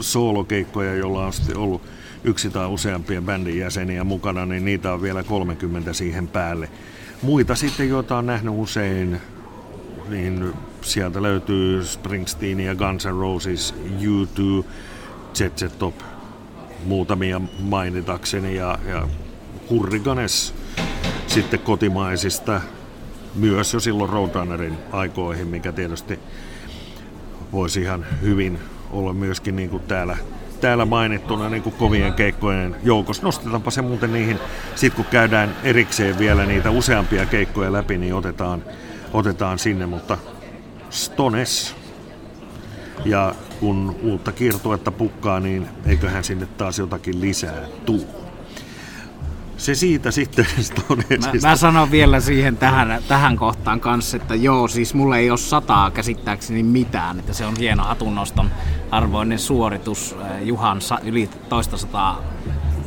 soolokeikkoja, 0.00 0.94
jolla 0.94 1.26
on 1.26 1.32
sitten 1.32 1.56
ollut 1.56 1.82
yksi 2.24 2.50
tai 2.50 2.66
useampia 2.66 3.22
bändin 3.22 3.58
jäseniä 3.58 4.04
mukana, 4.04 4.46
niin 4.46 4.64
niitä 4.64 4.92
on 4.92 5.02
vielä 5.02 5.22
30 5.22 5.92
siihen 5.92 6.28
päälle. 6.28 6.68
Muita 7.22 7.54
sitten, 7.54 7.88
joita 7.88 8.16
on 8.16 8.26
nähnyt 8.26 8.54
usein, 8.56 9.20
niin 10.08 10.52
sieltä 10.82 11.22
löytyy 11.22 11.84
Springsteen 11.84 12.60
ja 12.60 12.74
Guns 12.74 13.06
N' 13.06 13.20
Roses, 13.20 13.74
U2, 14.00 14.64
ZZ 15.34 15.72
Top, 15.78 15.94
muutamia 16.84 17.40
mainitakseni 17.58 18.56
ja, 18.56 18.78
ja 18.86 19.08
Hurricanes 19.70 20.54
sitten 21.26 21.60
kotimaisista 21.60 22.60
myös 23.34 23.74
jo 23.74 23.80
silloin 23.80 24.10
Roadrunnerin 24.10 24.78
aikoihin, 24.92 25.46
mikä 25.46 25.72
tietysti 25.72 26.18
voisi 27.52 27.80
ihan 27.80 28.06
hyvin 28.22 28.58
olla 28.90 29.12
myöskin 29.12 29.56
niin 29.56 29.70
kuin 29.70 29.82
täällä, 29.82 30.16
täällä 30.60 30.84
mainittuna 30.84 31.48
niin 31.48 31.62
kuin 31.62 31.74
kovien 31.74 32.12
keikkojen 32.12 32.76
joukossa. 32.82 33.22
Nostetaanpa 33.22 33.70
se 33.70 33.82
muuten 33.82 34.12
niihin, 34.12 34.38
sitten 34.74 34.96
kun 34.96 35.10
käydään 35.10 35.56
erikseen 35.62 36.18
vielä 36.18 36.46
niitä 36.46 36.70
useampia 36.70 37.26
keikkoja 37.26 37.72
läpi, 37.72 37.98
niin 37.98 38.14
otetaan, 38.14 38.62
otetaan 39.12 39.58
sinne, 39.58 39.86
mutta 39.86 40.18
Stones. 40.90 41.76
Ja 43.04 43.34
kun 43.60 43.96
uutta 44.02 44.32
kiertuetta 44.32 44.90
pukkaa, 44.90 45.40
niin 45.40 45.68
eiköhän 45.86 46.24
sinne 46.24 46.46
taas 46.46 46.78
jotakin 46.78 47.20
lisää 47.20 47.62
tuu. 47.86 48.25
Se 49.56 49.74
siitä 49.74 50.10
sitten 50.10 50.46
mä, 51.42 51.48
mä 51.48 51.56
sanon 51.56 51.90
vielä 51.90 52.20
siihen 52.20 52.56
tähän, 52.56 53.02
tähän 53.08 53.36
kohtaan 53.36 53.80
kanssa, 53.80 54.16
että 54.16 54.34
joo, 54.34 54.68
siis 54.68 54.94
mulle 54.94 55.18
ei 55.18 55.30
ole 55.30 55.38
sataa 55.38 55.90
käsittääkseni 55.90 56.62
mitään, 56.62 57.18
että 57.18 57.32
se 57.32 57.46
on 57.46 57.56
hieno 57.58 57.82
hatunnoston 57.84 58.50
arvoinen 58.90 59.38
suoritus. 59.38 60.16
Äh, 60.22 60.42
Juhan 60.42 60.78
yli 61.04 61.30
toista 61.48 61.76
sataa 61.76 62.22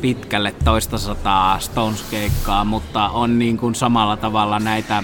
pitkälle 0.00 0.54
toista 0.64 0.98
sataa 0.98 1.58
Stones-keikkaa, 1.58 2.64
mutta 2.64 3.08
on 3.08 3.38
niin 3.38 3.56
kuin 3.56 3.74
samalla 3.74 4.16
tavalla 4.16 4.58
näitä 4.58 5.02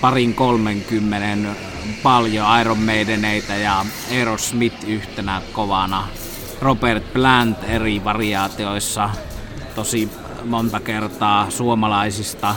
parin 0.00 0.34
kolmenkymmenen 0.34 1.56
paljon 2.02 2.60
Iron 2.60 2.78
Maideneitä 2.78 3.56
ja 3.56 3.84
Aerosmith 4.10 4.84
yhtenä 4.88 5.42
kovana. 5.52 6.08
Robert 6.60 7.12
Plant 7.12 7.58
eri 7.64 8.04
variaatioissa 8.04 9.10
tosi 9.74 10.10
monta 10.44 10.80
kertaa 10.80 11.50
suomalaisista 11.50 12.54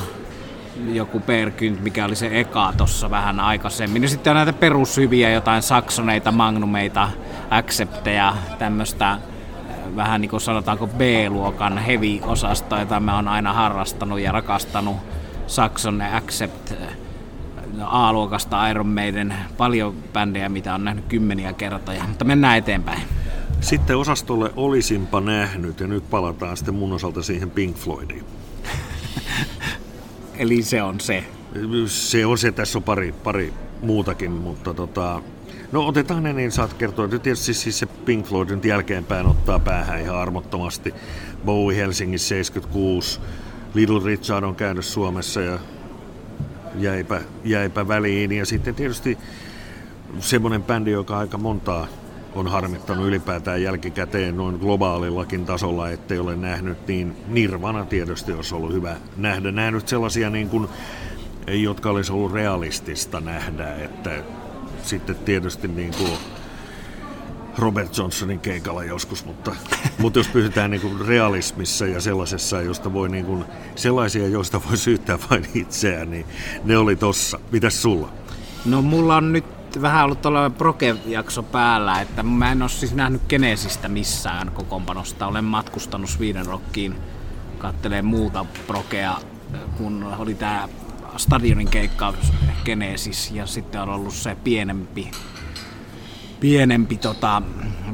joku 0.93 1.19
Perkynt, 1.19 1.83
mikä 1.83 2.05
oli 2.05 2.15
se 2.15 2.39
eka 2.39 2.73
tuossa 2.77 3.09
vähän 3.09 3.39
aikaisemmin. 3.39 4.03
Ja 4.03 4.09
sitten 4.09 4.31
on 4.31 4.35
näitä 4.35 4.53
perushyviä, 4.53 5.31
jotain 5.31 5.61
saksoneita, 5.61 6.31
magnumeita, 6.31 7.09
accepteja, 7.49 8.35
tämmöistä 8.59 9.11
äh, 9.11 9.19
vähän 9.95 10.21
niin 10.21 10.29
kuin 10.29 10.41
sanotaanko 10.41 10.87
B-luokan 10.87 11.77
heavy-osastoa, 11.77 12.79
jota 12.79 12.99
mä 12.99 13.15
oon 13.15 13.27
aina 13.27 13.53
harrastanut 13.53 14.19
ja 14.19 14.31
rakastanut. 14.31 14.97
Saxon 15.47 16.01
Accept 16.01 16.71
äh, 16.71 16.77
A-luokasta 17.81 18.69
Iron 18.69 18.87
Maiden, 18.87 19.35
paljon 19.57 19.95
bändejä, 20.13 20.49
mitä 20.49 20.75
on 20.75 20.83
nähnyt 20.83 21.05
kymmeniä 21.05 21.53
kertoja, 21.53 22.03
mutta 22.07 22.25
mennään 22.25 22.57
eteenpäin. 22.57 23.01
Sitten 23.61 23.97
osastolle 23.97 24.51
olisinpa 24.55 25.21
nähnyt, 25.21 25.79
ja 25.79 25.87
nyt 25.87 26.09
palataan 26.09 26.57
sitten 26.57 26.73
mun 26.73 26.93
osalta 26.93 27.23
siihen 27.23 27.49
Pink 27.49 27.77
Floydiin. 27.77 28.23
Eli 30.37 30.63
se 30.63 30.83
on 30.83 30.99
se. 30.99 31.23
Se 31.85 32.25
on 32.25 32.37
se, 32.37 32.51
tässä 32.51 32.77
on 32.79 32.83
pari, 32.83 33.11
pari 33.23 33.53
muutakin, 33.81 34.31
mutta 34.31 34.73
tota, 34.73 35.21
no 35.71 35.87
otetaan 35.87 36.23
ne, 36.23 36.33
niin 36.33 36.51
saat 36.51 36.73
kertoa. 36.73 37.07
Tietysti 37.07 37.53
siis 37.53 37.79
se 37.79 37.85
Pink 37.85 38.25
Floyd 38.25 38.49
nyt 38.49 38.65
jälkeenpäin 38.65 39.27
ottaa 39.27 39.59
päähän 39.59 40.01
ihan 40.01 40.17
armottomasti. 40.17 40.93
Bowie 41.45 41.77
Helsingissä 41.77 42.27
76, 42.27 43.19
Little 43.73 43.99
Richard 44.05 44.43
on 44.43 44.55
käynyt 44.55 44.85
Suomessa 44.85 45.41
ja 45.41 45.59
jäipä, 46.75 47.21
jäipä 47.43 47.87
väliin. 47.87 48.31
Ja 48.31 48.45
sitten 48.45 48.75
tietysti 48.75 49.17
semmoinen 50.19 50.63
bändi, 50.63 50.91
joka 50.91 51.17
aika 51.17 51.37
montaa 51.37 51.87
on 52.35 52.47
harmittanut 52.47 53.07
ylipäätään 53.07 53.61
jälkikäteen 53.61 54.37
noin 54.37 54.55
globaalillakin 54.55 55.45
tasolla, 55.45 55.89
ettei 55.89 56.19
ole 56.19 56.35
nähnyt, 56.35 56.87
niin 56.87 57.15
Nirvana 57.27 57.85
tietysti 57.85 58.33
olisi 58.33 58.55
ollut 58.55 58.73
hyvä 58.73 58.95
nähdä. 59.17 59.51
Nähnyt 59.51 59.87
sellaisia, 59.87 60.29
niin 60.29 60.49
kuin, 60.49 60.67
jotka 61.47 61.89
olisi 61.89 62.11
ollut 62.11 62.33
realistista 62.33 63.19
nähdä, 63.19 63.75
että 63.75 64.11
sitten 64.83 65.15
tietysti 65.15 65.67
niin 65.67 65.91
kuin 65.97 66.11
Robert 67.57 67.97
Johnsonin 67.97 68.39
keikalla 68.39 68.83
joskus, 68.83 69.25
mutta, 69.25 69.55
mutta 69.99 70.19
jos 70.19 70.27
pysytään 70.27 70.71
niin 70.71 70.81
kuin 70.81 71.07
realismissa 71.07 71.85
ja 71.85 72.01
sellaisessa, 72.01 72.61
josta 72.61 72.93
voi 72.93 73.09
niin 73.09 73.25
kuin, 73.25 73.45
sellaisia, 73.75 74.27
joista 74.27 74.61
voi 74.69 74.77
syyttää 74.77 75.17
vain 75.29 75.45
itseään, 75.53 76.11
niin 76.11 76.25
ne 76.63 76.77
oli 76.77 76.95
tossa. 76.95 77.39
Mitäs 77.51 77.81
sulla? 77.81 78.09
No 78.65 78.81
mulla 78.81 79.15
on 79.15 79.33
nyt 79.33 79.54
vähän 79.81 80.05
ollut 80.05 80.21
tuolla 80.21 80.49
Proke-jakso 80.49 81.43
päällä, 81.43 82.01
että 82.01 82.23
mä 82.23 82.51
en 82.51 82.61
ole 82.61 82.69
siis 82.69 82.93
nähnyt 82.93 83.21
Genesistä 83.29 83.89
missään 83.89 84.51
kokoonpanosta. 84.51 85.27
Olen 85.27 85.43
matkustanut 85.43 86.09
Sweden 86.09 86.45
Rockiin 86.45 86.95
kattelee 87.57 88.01
muuta 88.01 88.45
Prokea, 88.67 89.17
kun 89.77 90.15
oli 90.19 90.35
tää 90.35 90.67
stadionin 91.17 91.69
keikka 91.69 92.13
Genesis 92.65 93.31
ja 93.31 93.45
sitten 93.45 93.81
on 93.81 93.89
ollut 93.89 94.13
se 94.13 94.35
pienempi, 94.43 95.11
pienempi 96.39 96.97
tota, 96.97 97.41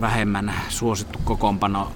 vähemmän 0.02 0.54
suosittu 0.70 1.20
kokoonpano 1.24 1.91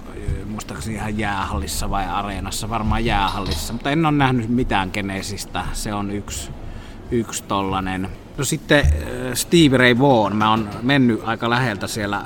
muistaakseni 0.46 0.96
ihan 0.96 1.18
jäähallissa 1.18 1.90
vai 1.90 2.08
areenassa, 2.08 2.70
varmaan 2.70 3.06
jäähallissa, 3.06 3.74
mutta 3.74 3.92
en 3.92 4.06
ole 4.06 4.18
nähnyt 4.18 4.50
mitään 4.50 4.90
Genesistä. 4.94 5.66
Se 5.74 5.94
on 5.94 6.12
yksi, 6.12 6.52
yksi 7.12 7.44
tollanen 7.44 8.10
No 8.38 8.44
sitten 8.46 8.86
äh, 8.86 8.92
Steve 9.34 9.78
Ray 9.78 10.00
Vaughan, 10.00 10.36
mä 10.36 10.50
oon 10.50 10.70
mennyt 10.82 11.22
aika 11.24 11.50
läheltä 11.50 11.88
siellä 11.88 12.24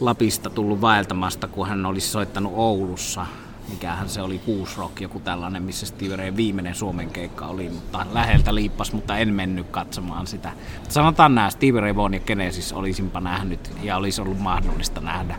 Lapista 0.00 0.50
tullut 0.50 0.80
vaeltamasta, 0.80 1.48
kun 1.48 1.68
hän 1.68 1.86
olisi 1.86 2.08
soittanut 2.08 2.52
Oulussa. 2.56 3.26
Mikähän 3.68 4.08
se 4.08 4.22
oli, 4.22 4.40
Rock, 4.76 5.00
joku 5.00 5.20
tällainen, 5.20 5.62
missä 5.62 5.86
Steve 5.86 6.16
Ray 6.16 6.36
viimeinen 6.36 6.74
Suomen 6.74 7.10
keikka 7.10 7.46
oli, 7.46 7.68
mutta 7.68 8.06
läheltä 8.12 8.54
liippas, 8.54 8.92
mutta 8.92 9.18
en 9.18 9.34
mennyt 9.34 9.66
katsomaan 9.70 10.26
sitä. 10.26 10.52
Sanotaan 10.88 11.34
nämä, 11.34 11.50
Steve 11.50 11.80
Ray 11.80 11.96
Vaughan 11.96 12.14
ja 12.14 12.20
Genesis 12.20 12.72
olisinpa 12.72 13.20
nähnyt 13.20 13.70
ja 13.82 13.96
olisi 13.96 14.20
ollut 14.20 14.40
mahdollista 14.40 15.00
nähdä. 15.00 15.36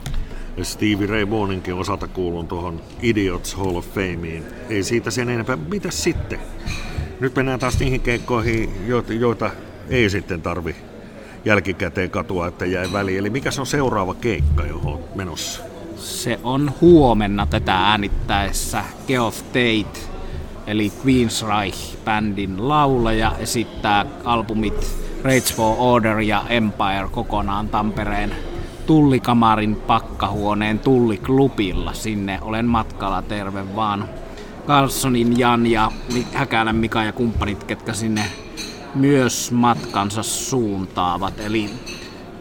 Stevie 0.62 1.08
Ray 1.08 1.30
Vaughninkin 1.30 1.74
osalta 1.74 2.08
kuulun 2.08 2.48
tuohon 2.48 2.82
Idiots 3.02 3.56
Hall 3.56 3.76
of 3.76 3.88
Fameen. 3.94 4.44
Ei 4.70 4.84
siitä 4.84 5.12
sen 5.12 5.30
enempää. 5.30 5.56
Mitä 5.56 5.92
sitten? 5.92 6.40
Nyt 7.20 7.36
mennään 7.36 7.60
taas 7.60 7.80
niihin 7.80 8.02
keikkoihin, 8.02 8.88
joita 9.20 9.52
ei 9.90 10.10
sitten 10.10 10.42
tarvi 10.42 10.76
jälkikäteen 11.46 12.10
katua, 12.10 12.48
että 12.48 12.66
jäi 12.66 12.94
väliin. 12.94 13.20
Eli 13.20 13.30
mikä 13.30 13.52
se 13.52 13.62
on 13.62 13.68
seuraava 13.68 14.14
keikka, 14.14 14.66
johon 14.66 15.00
menossa? 15.16 15.64
Se 15.98 16.40
on 16.44 16.72
huomenna 16.82 17.46
tätä 17.46 17.76
äänittäessä 17.76 18.84
Geoff 19.08 19.42
Tate, 19.42 20.00
eli 20.68 20.92
Queensryche-bändin 21.06 22.68
laulaja, 22.68 23.32
esittää 23.40 24.06
albumit 24.24 24.96
Rage 25.24 25.54
for 25.56 25.76
Order 25.80 26.20
ja 26.20 26.44
Empire 26.50 27.08
kokonaan 27.12 27.70
Tampereen 27.70 28.36
Tullikamarin 28.86 29.76
pakkahuoneen 29.76 30.80
Tulliklubilla. 30.80 31.94
Sinne 31.94 32.40
olen 32.42 32.66
matkalla, 32.66 33.22
terve 33.22 33.76
vaan. 33.76 34.10
Carlsonin 34.68 35.40
Jan 35.40 35.68
ja 35.68 35.92
Häkälän 36.34 36.76
Mika 36.76 37.04
ja 37.04 37.12
kumppanit, 37.14 37.64
ketkä 37.64 37.94
sinne 37.94 38.26
myös 38.96 39.52
matkansa 39.52 40.24
suuntaavat. 40.24 41.40
Eli 41.40 41.70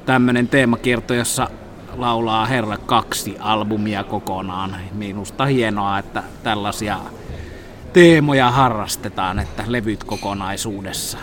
tämmöinen 0.06 0.48
teemakierto, 0.48 1.14
jossa 1.14 1.48
laulaa 1.96 2.46
Herra 2.46 2.76
kaksi 2.76 3.36
albumia 3.40 4.04
kokonaan. 4.04 4.76
Minusta 4.92 5.46
hienoa, 5.46 5.98
että 5.98 6.22
tällaisia 6.42 6.98
teemoja 7.92 8.50
harrastetaan, 8.50 9.38
että 9.38 9.64
levyt 9.66 10.04
kokonaisuudessa. 10.04 11.18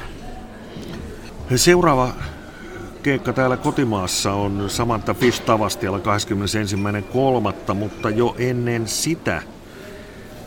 Seuraava 1.56 2.10
keikka 3.04 3.34
täällä 3.34 3.58
kotimaassa 3.58 4.34
on 4.34 4.70
Samantha 4.70 5.14
Fish 5.14 5.42
Tavastialla 5.42 6.00
21.3., 7.70 7.74
mutta 7.74 8.10
jo 8.10 8.36
ennen 8.40 8.88
sitä– 8.88 9.42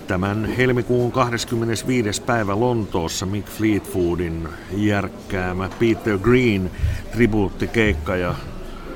Tämän 0.06 0.44
helmikuun 0.44 1.12
25. 1.12 2.22
päivä 2.22 2.60
Lontoossa 2.60 3.26
Mick 3.26 3.48
Fleetwoodin 3.48 4.48
järkkäämä 4.76 5.68
Peter 5.78 6.18
Green 6.18 6.70
tribuuttikeikka 7.12 8.16
ja 8.16 8.34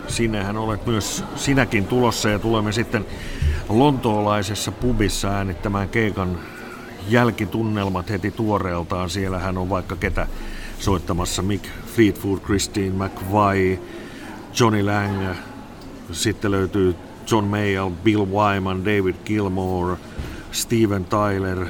sinnehän 0.09 0.57
olet 0.57 0.87
myös 0.87 1.25
sinäkin 1.37 1.87
tulossa 1.87 2.29
ja 2.29 2.39
tulemme 2.39 2.73
sitten 2.73 3.07
lontoolaisessa 3.69 4.73
pubissa 4.73 5.29
äänittämään 5.29 5.89
keikan 5.89 6.39
jälkitunnelmat 7.09 8.11
heti 8.11 8.31
tuoreeltaan. 8.31 9.11
Siellähän 9.11 9.59
on 9.59 9.69
vaikka 9.69 9.97
ketä 9.97 10.27
soittamassa 10.79 11.43
Mick 11.43 11.65
Fleetwood, 11.95 12.39
Christine 12.39 13.05
McVie, 13.05 13.79
Johnny 14.61 14.83
Lang, 14.83 15.37
sitten 16.13 16.51
löytyy 16.51 16.97
John 17.31 17.45
Mayall, 17.45 17.91
Bill 18.05 18.27
Wyman, 18.27 18.85
David 18.85 19.15
Gilmore, 19.25 19.97
Steven 20.57 21.05
Tyler, 21.05 21.67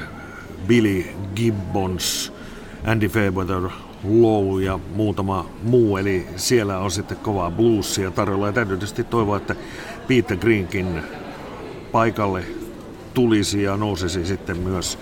Billy 0.67 1.05
Gibbons, 1.35 2.33
Andy 2.85 3.07
Fairweather, 3.07 3.69
Low 4.03 4.61
ja 4.61 4.79
muutama 4.95 5.45
muu, 5.63 5.97
eli 5.97 6.27
siellä 6.35 6.79
on 6.79 6.91
sitten 6.91 7.17
kovaa 7.17 7.51
bluesia 7.51 8.11
tarjolla. 8.11 8.47
Ja 8.47 8.53
täytyy 8.53 8.77
tietysti 8.77 9.03
toivoa, 9.03 9.37
että 9.37 9.55
Peter 10.07 10.37
Greenkin 10.37 11.03
paikalle 11.91 12.43
tulisi 13.13 13.63
ja 13.63 13.77
nousisi 13.77 14.25
sitten 14.25 14.57
myös, 14.57 14.99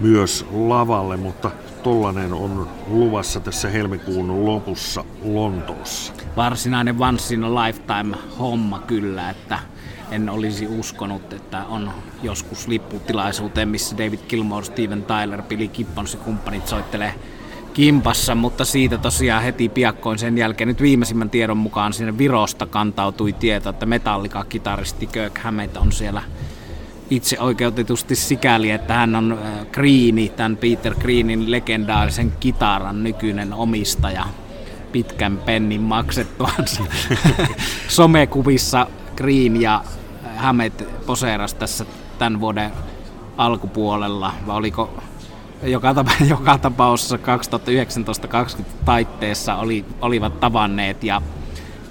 myös 0.00 0.46
lavalle, 0.52 1.16
mutta 1.16 1.50
tollanen 1.82 2.32
on 2.32 2.68
luvassa 2.88 3.40
tässä 3.40 3.68
helmikuun 3.68 4.44
lopussa 4.46 5.04
Lontoossa. 5.24 6.12
Varsinainen 6.36 7.02
once 7.02 7.34
in 7.34 7.44
a 7.44 7.54
lifetime 7.54 8.16
homma 8.38 8.78
kyllä, 8.78 9.30
että 9.30 9.58
en 10.10 10.30
olisi 10.30 10.66
uskonut, 10.66 11.32
että 11.32 11.64
on 11.64 11.90
joskus 12.22 12.68
lipputilaisuuteen, 12.68 13.68
missä 13.68 13.98
David 13.98 14.18
Gilmour, 14.28 14.64
Steven 14.64 15.02
Tyler, 15.02 15.42
Billy 15.42 15.68
Gibbons 15.68 16.14
ja 16.14 16.20
kumppanit 16.20 16.68
soittelee 16.68 17.14
kimpassa, 17.74 18.34
mutta 18.34 18.64
siitä 18.64 18.98
tosiaan 18.98 19.42
heti 19.42 19.68
piakkoin 19.68 20.18
sen 20.18 20.38
jälkeen. 20.38 20.68
Nyt 20.68 20.82
viimeisimmän 20.82 21.30
tiedon 21.30 21.56
mukaan 21.56 21.92
sinne 21.92 22.18
Virosta 22.18 22.66
kantautui 22.66 23.32
tieto, 23.32 23.70
että 23.70 23.86
Metallica-kitaristi 23.86 25.06
Kirk 25.06 25.38
Hammett 25.38 25.76
on 25.76 25.92
siellä 25.92 26.22
itse 27.10 27.40
oikeutetusti 27.40 28.16
sikäli, 28.16 28.70
että 28.70 28.94
hän 28.94 29.16
on 29.16 29.32
äh, 29.32 29.66
Greeni, 29.72 30.28
tämän 30.28 30.56
Peter 30.56 30.94
Greenin 30.94 31.50
legendaarisen 31.50 32.32
kitaran 32.40 33.04
nykyinen 33.04 33.52
omistaja 33.52 34.24
pitkän 34.92 35.36
pennin 35.36 35.80
maksettuansa 35.80 36.84
somekuvissa 37.88 38.86
Green 39.16 39.60
ja 39.60 39.84
Hammett 40.40 40.82
poseeras 41.06 41.54
tässä 41.54 41.86
tämän 42.18 42.40
vuoden 42.40 42.70
alkupuolella, 43.36 44.32
vai 44.46 44.56
oliko 44.56 45.02
joka, 45.62 45.94
tapa, 45.94 46.10
joka 46.28 46.58
tapauksessa 46.58 47.16
2019-2020 47.16 47.20
taitteessa 48.84 49.56
oli, 49.56 49.84
olivat 50.00 50.40
tavanneet 50.40 51.04
ja 51.04 51.22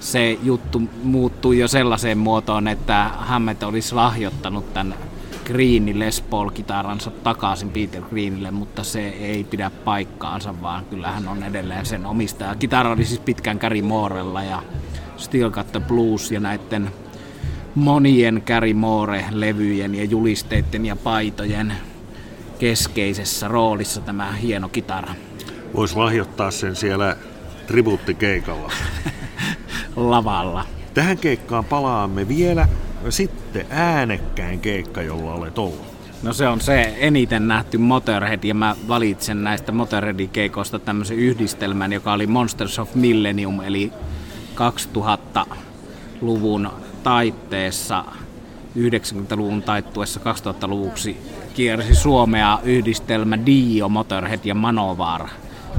se 0.00 0.38
juttu 0.42 0.82
muuttui 1.02 1.58
jo 1.58 1.68
sellaiseen 1.68 2.18
muotoon, 2.18 2.68
että 2.68 3.10
Hammett 3.18 3.62
olisi 3.62 3.94
lahjoittanut 3.94 4.74
tämän 4.74 4.94
Greenin 5.44 5.98
Les 5.98 6.20
Paul-kitaransa 6.20 7.10
takaisin 7.10 7.70
Peter 7.70 8.02
Greenille, 8.02 8.50
mutta 8.50 8.84
se 8.84 9.08
ei 9.08 9.44
pidä 9.44 9.70
paikkaansa, 9.84 10.62
vaan 10.62 10.84
kyllä 10.84 11.10
hän 11.10 11.28
on 11.28 11.42
edelleen 11.42 11.86
sen 11.86 12.06
omistaja. 12.06 12.54
Kitara 12.54 12.90
oli 12.90 13.04
siis 13.04 13.20
pitkään 13.20 13.58
Gary 13.60 13.82
Moorella 13.82 14.42
ja 14.42 14.62
Still 15.16 15.50
Got 15.50 15.72
the 15.72 15.80
Blues 15.80 16.32
ja 16.32 16.40
näiden 16.40 16.90
monien 17.74 18.42
Gary 18.46 18.74
Moore-levyjen 18.74 19.94
ja 19.94 20.04
julisteiden 20.04 20.86
ja 20.86 20.96
paitojen 20.96 21.72
keskeisessä 22.58 23.48
roolissa 23.48 24.00
tämä 24.00 24.32
hieno 24.32 24.68
kitara. 24.68 25.14
Voisi 25.74 25.96
lahjoittaa 25.96 26.50
sen 26.50 26.76
siellä 26.76 27.16
tribuuttikeikalla. 27.66 28.72
Lavalla. 29.96 30.64
Tähän 30.94 31.18
keikkaan 31.18 31.64
palaamme 31.64 32.28
vielä. 32.28 32.68
Sitten 33.08 33.66
äänekkäin 33.70 34.60
keikka, 34.60 35.02
jolla 35.02 35.34
olet 35.34 35.58
ollut. 35.58 35.90
No 36.22 36.32
se 36.32 36.48
on 36.48 36.60
se 36.60 36.94
eniten 36.98 37.48
nähty 37.48 37.78
Motorhead 37.78 38.44
ja 38.44 38.54
mä 38.54 38.76
valitsen 38.88 39.44
näistä 39.44 39.72
Motorheadin 39.72 40.28
keikoista 40.28 40.78
tämmöisen 40.78 41.16
yhdistelmän, 41.16 41.92
joka 41.92 42.12
oli 42.12 42.26
Monsters 42.26 42.78
of 42.78 42.94
Millennium 42.94 43.60
eli 43.60 43.92
2000-luvun 44.54 46.70
taitteessa 47.02 48.04
90-luvun 48.78 49.62
taittuessa 49.62 50.20
2000-luvuksi 50.20 51.16
kiersi 51.54 51.94
Suomea 51.94 52.58
yhdistelmä 52.62 53.46
Dio, 53.46 53.88
Motorhead 53.88 54.40
ja 54.44 54.54
Manovar. 54.54 55.28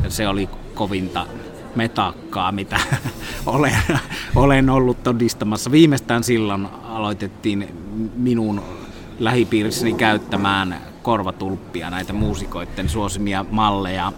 Ja 0.03 0.09
se 0.09 0.27
oli 0.27 0.49
kovinta 0.73 1.27
metakkaa, 1.75 2.51
mitä 2.51 2.79
olen, 3.45 3.75
olen 4.35 4.69
ollut 4.69 5.03
todistamassa. 5.03 5.71
Viimeistään 5.71 6.23
silloin 6.23 6.67
aloitettiin 6.83 7.67
minun 8.15 8.61
lähipiirissäni 9.19 9.93
käyttämään 9.93 10.81
korvatulppia, 11.03 11.89
näitä 11.89 12.13
muusikoiden 12.13 12.89
suosimia 12.89 13.45
malleja 13.51 14.13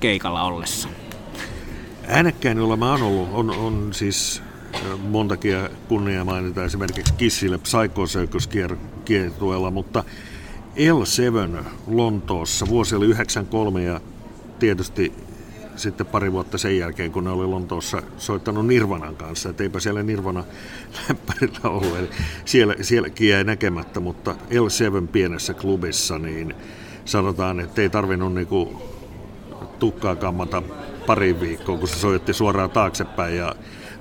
keikalla 0.00 0.42
ollessa. 0.42 0.88
Äänekkäin, 2.08 2.58
jolla 2.58 2.76
mä 2.76 2.90
oon 2.90 3.02
ollut, 3.02 3.28
on, 3.32 3.50
on 3.50 3.94
siis 3.94 4.42
montakin 4.98 5.56
kunnia 5.88 6.24
mainita 6.24 6.64
esimerkiksi 6.64 7.14
Kissille 7.14 7.58
Psycho 7.58 8.06
Circus 8.06 8.48
kiertueella, 9.04 9.70
mutta 9.70 10.04
L7 10.76 11.64
Lontoossa, 11.86 12.66
vuosi 12.68 12.94
oli 12.94 13.06
93 13.06 13.82
ja 13.82 14.00
tietysti 14.58 15.12
sitten 15.76 16.06
pari 16.06 16.32
vuotta 16.32 16.58
sen 16.58 16.78
jälkeen, 16.78 17.12
kun 17.12 17.24
ne 17.24 17.30
oli 17.30 17.46
Lontoossa 17.46 18.02
soittanut 18.16 18.66
Nirvanan 18.66 19.16
kanssa, 19.16 19.48
että 19.50 19.62
eipä 19.62 19.80
siellä 19.80 20.02
Nirvana 20.02 20.44
läppärillä 21.08 21.70
ollut, 21.70 21.98
eli 21.98 22.10
siellä, 22.44 22.74
sielläkin 22.80 23.28
jäi 23.28 23.44
näkemättä, 23.44 24.00
mutta 24.00 24.34
L7 24.50 25.06
pienessä 25.06 25.54
klubissa, 25.54 26.18
niin 26.18 26.54
sanotaan, 27.04 27.60
että 27.60 27.82
ei 27.82 27.90
tarvinnut 27.90 28.34
niinku 28.34 28.82
tukkaa 29.78 30.16
kammata 30.16 30.62
pari 31.06 31.40
viikkoa, 31.40 31.78
kun 31.78 31.88
se 31.88 31.98
soitti 31.98 32.32
suoraan 32.32 32.70
taaksepäin 32.70 33.36
ja 33.36 33.54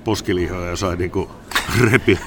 poskilihoja 0.03 0.75
sai 0.75 0.95
niinku 0.95 1.31
repiä, 1.91 2.19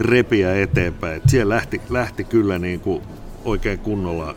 repiä 0.00 0.62
eteenpäin. 0.62 1.16
Et 1.16 1.22
siellä 1.28 1.54
lähti, 1.54 1.80
lähti 1.90 2.24
kyllä 2.24 2.58
niinku 2.58 3.02
oikein 3.44 3.78
kunnolla 3.78 4.34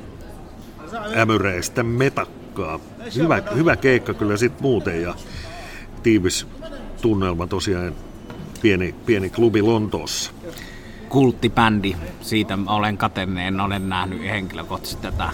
ämyreistä 1.18 1.84
metakkaa. 1.84 2.80
Hyvä, 3.16 3.42
hyvä 3.56 3.76
keikka 3.76 4.14
kyllä 4.14 4.38
sit 4.38 4.62
muuten 4.62 5.02
ja 5.02 5.16
tiivis 6.04 6.48
tunnelma 7.02 7.48
tosiaan 7.48 7.96
pieni, 8.62 8.96
pieni 9.06 9.30
klubi 9.30 9.62
Lontoossa. 9.62 10.32
Kulttibändi, 11.10 11.96
siitä 12.22 12.58
olen 12.68 12.98
katenneen, 12.98 13.60
olen 13.60 13.90
nähnyt 13.90 14.24
henkilökohtaisesti 14.24 15.02
tätä, 15.02 15.30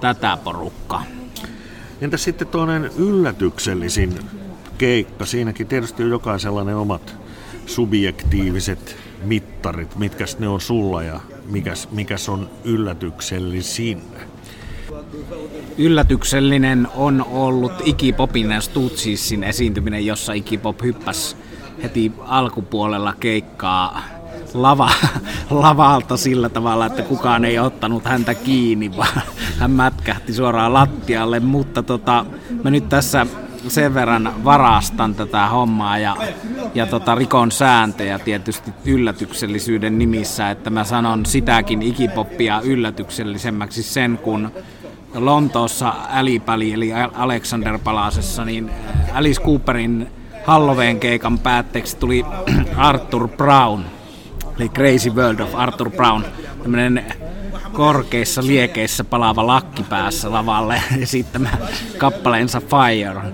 tätä 0.00 0.38
porukkaa. 0.44 1.04
Entä 2.00 2.16
sitten 2.16 2.48
toinen 2.48 2.90
yllätyksellisin 2.98 4.18
keikka. 4.78 5.26
Siinäkin 5.26 5.66
tietysti 5.66 6.02
on 6.02 6.10
jokaisella 6.10 6.64
ne 6.64 6.74
omat 6.74 7.16
subjektiiviset 7.66 8.96
mittarit, 9.24 9.96
mitkä 9.96 10.24
ne 10.38 10.48
on 10.48 10.60
sulla 10.60 11.02
ja 11.02 11.20
mikäs, 11.46 11.88
mikäs 11.90 12.28
on 12.28 12.50
yllätyksellisin? 12.64 14.02
Yllätyksellinen 15.78 16.88
on 16.94 17.26
ollut 17.30 17.72
Iggy 17.84 18.12
Popin 18.12 18.50
ja 18.50 18.60
Stutsisin 18.60 19.44
esiintyminen, 19.44 20.06
jossa 20.06 20.32
Iggy 20.32 20.58
Pop 20.58 20.82
hyppäsi 20.82 21.36
heti 21.82 22.12
alkupuolella 22.20 23.14
keikkaa 23.20 24.02
lava, 24.54 24.90
lavalta 25.50 26.16
sillä 26.16 26.48
tavalla, 26.48 26.86
että 26.86 27.02
kukaan 27.02 27.44
ei 27.44 27.58
ottanut 27.58 28.04
häntä 28.04 28.34
kiinni, 28.34 28.96
vaan 28.96 29.22
hän 29.58 29.70
mätkähti 29.70 30.32
suoraan 30.32 30.72
lattialle, 30.72 31.40
mutta 31.40 31.82
tota, 31.82 32.26
mä 32.64 32.70
nyt 32.70 32.88
tässä 32.88 33.26
sen 33.68 33.94
verran 33.94 34.44
varastan 34.44 35.14
tätä 35.14 35.46
hommaa 35.46 35.98
ja, 35.98 36.16
ja 36.74 36.86
tota, 36.86 37.14
rikon 37.14 37.52
sääntöjä 37.52 38.18
tietysti 38.18 38.70
yllätyksellisyyden 38.84 39.98
nimissä, 39.98 40.50
että 40.50 40.70
mä 40.70 40.84
sanon 40.84 41.26
sitäkin 41.26 41.82
ikipoppia 41.82 42.60
yllätyksellisemmäksi 42.60 43.82
sen, 43.82 44.18
kun 44.22 44.52
Lontoossa 45.14 45.94
Älipäli 46.10 46.72
eli 46.72 46.92
Alexander 47.14 47.78
Palasessa, 47.78 48.44
niin 48.44 48.70
Alice 49.14 49.42
Cooperin 49.42 50.08
Halloween 50.44 51.00
keikan 51.00 51.38
päätteeksi 51.38 51.96
tuli 51.96 52.24
Arthur 52.76 53.28
Brown, 53.28 53.82
eli 54.58 54.68
Crazy 54.68 55.10
World 55.10 55.40
of 55.40 55.54
Arthur 55.54 55.90
Brown, 55.90 56.24
tämmöinen 56.62 57.04
korkeissa 57.72 58.46
liekeissä 58.46 59.04
palaava 59.04 59.46
lakki 59.46 59.82
päässä 59.82 60.32
lavalle 60.32 60.82
sitten 61.04 61.48
kappaleensa 61.98 62.60
Fire. 62.60 63.32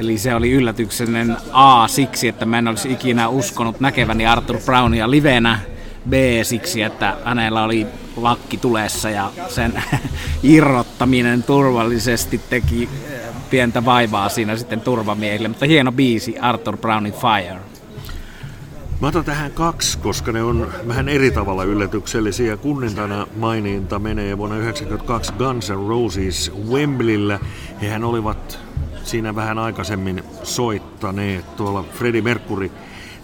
Eli 0.00 0.18
se 0.18 0.34
oli 0.34 0.50
yllätyksellinen 0.50 1.36
A 1.52 1.88
siksi, 1.88 2.28
että 2.28 2.46
mä 2.46 2.58
en 2.58 2.68
olisi 2.68 2.92
ikinä 2.92 3.28
uskonut 3.28 3.80
näkeväni 3.80 4.26
Arthur 4.26 4.60
Brownia 4.64 5.10
livenä. 5.10 5.58
B 6.08 6.12
siksi, 6.42 6.82
että 6.82 7.16
hänellä 7.24 7.64
oli 7.64 7.86
lakki 8.16 8.56
tulessa 8.56 9.10
ja 9.10 9.32
sen 9.48 9.82
irrottaminen 10.42 11.42
turvallisesti 11.42 12.40
teki 12.50 12.88
eh, 13.10 13.20
pientä 13.50 13.84
vaivaa 13.84 14.28
siinä 14.28 14.56
sitten 14.56 14.80
turvamiehille. 14.80 15.48
Mutta 15.48 15.66
hieno 15.66 15.92
biisi 15.92 16.38
Arthur 16.38 16.76
Brownin 16.76 17.12
Fire. 17.12 17.60
Mä 19.00 19.08
otan 19.08 19.24
tähän 19.24 19.52
kaksi, 19.52 19.98
koska 19.98 20.32
ne 20.32 20.42
on 20.42 20.72
vähän 20.88 21.08
eri 21.08 21.30
tavalla 21.30 21.64
yllätyksellisiä. 21.64 22.56
Kunnintana 22.56 23.26
maininta 23.36 23.98
menee 23.98 24.38
vuonna 24.38 24.56
1992 24.56 25.32
Guns 25.32 25.70
N' 25.70 25.88
Roses 25.88 26.52
Wembleyllä. 26.70 27.38
Hehän 27.82 28.04
olivat 28.04 28.69
siinä 29.10 29.34
vähän 29.34 29.58
aikaisemmin 29.58 30.24
soittaneet 30.42 31.56
tuolla 31.56 31.84
Freddie 31.92 32.22
Mercury 32.22 32.70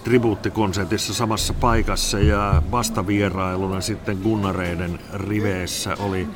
tribuuttikonsertissa 0.04 1.14
samassa 1.14 1.54
paikassa 1.54 2.18
ja 2.18 2.62
vastavierailuna 2.70 3.80
sitten 3.80 4.18
Gunnareiden 4.22 4.98
riveissä 5.14 5.96
oli 5.98 6.28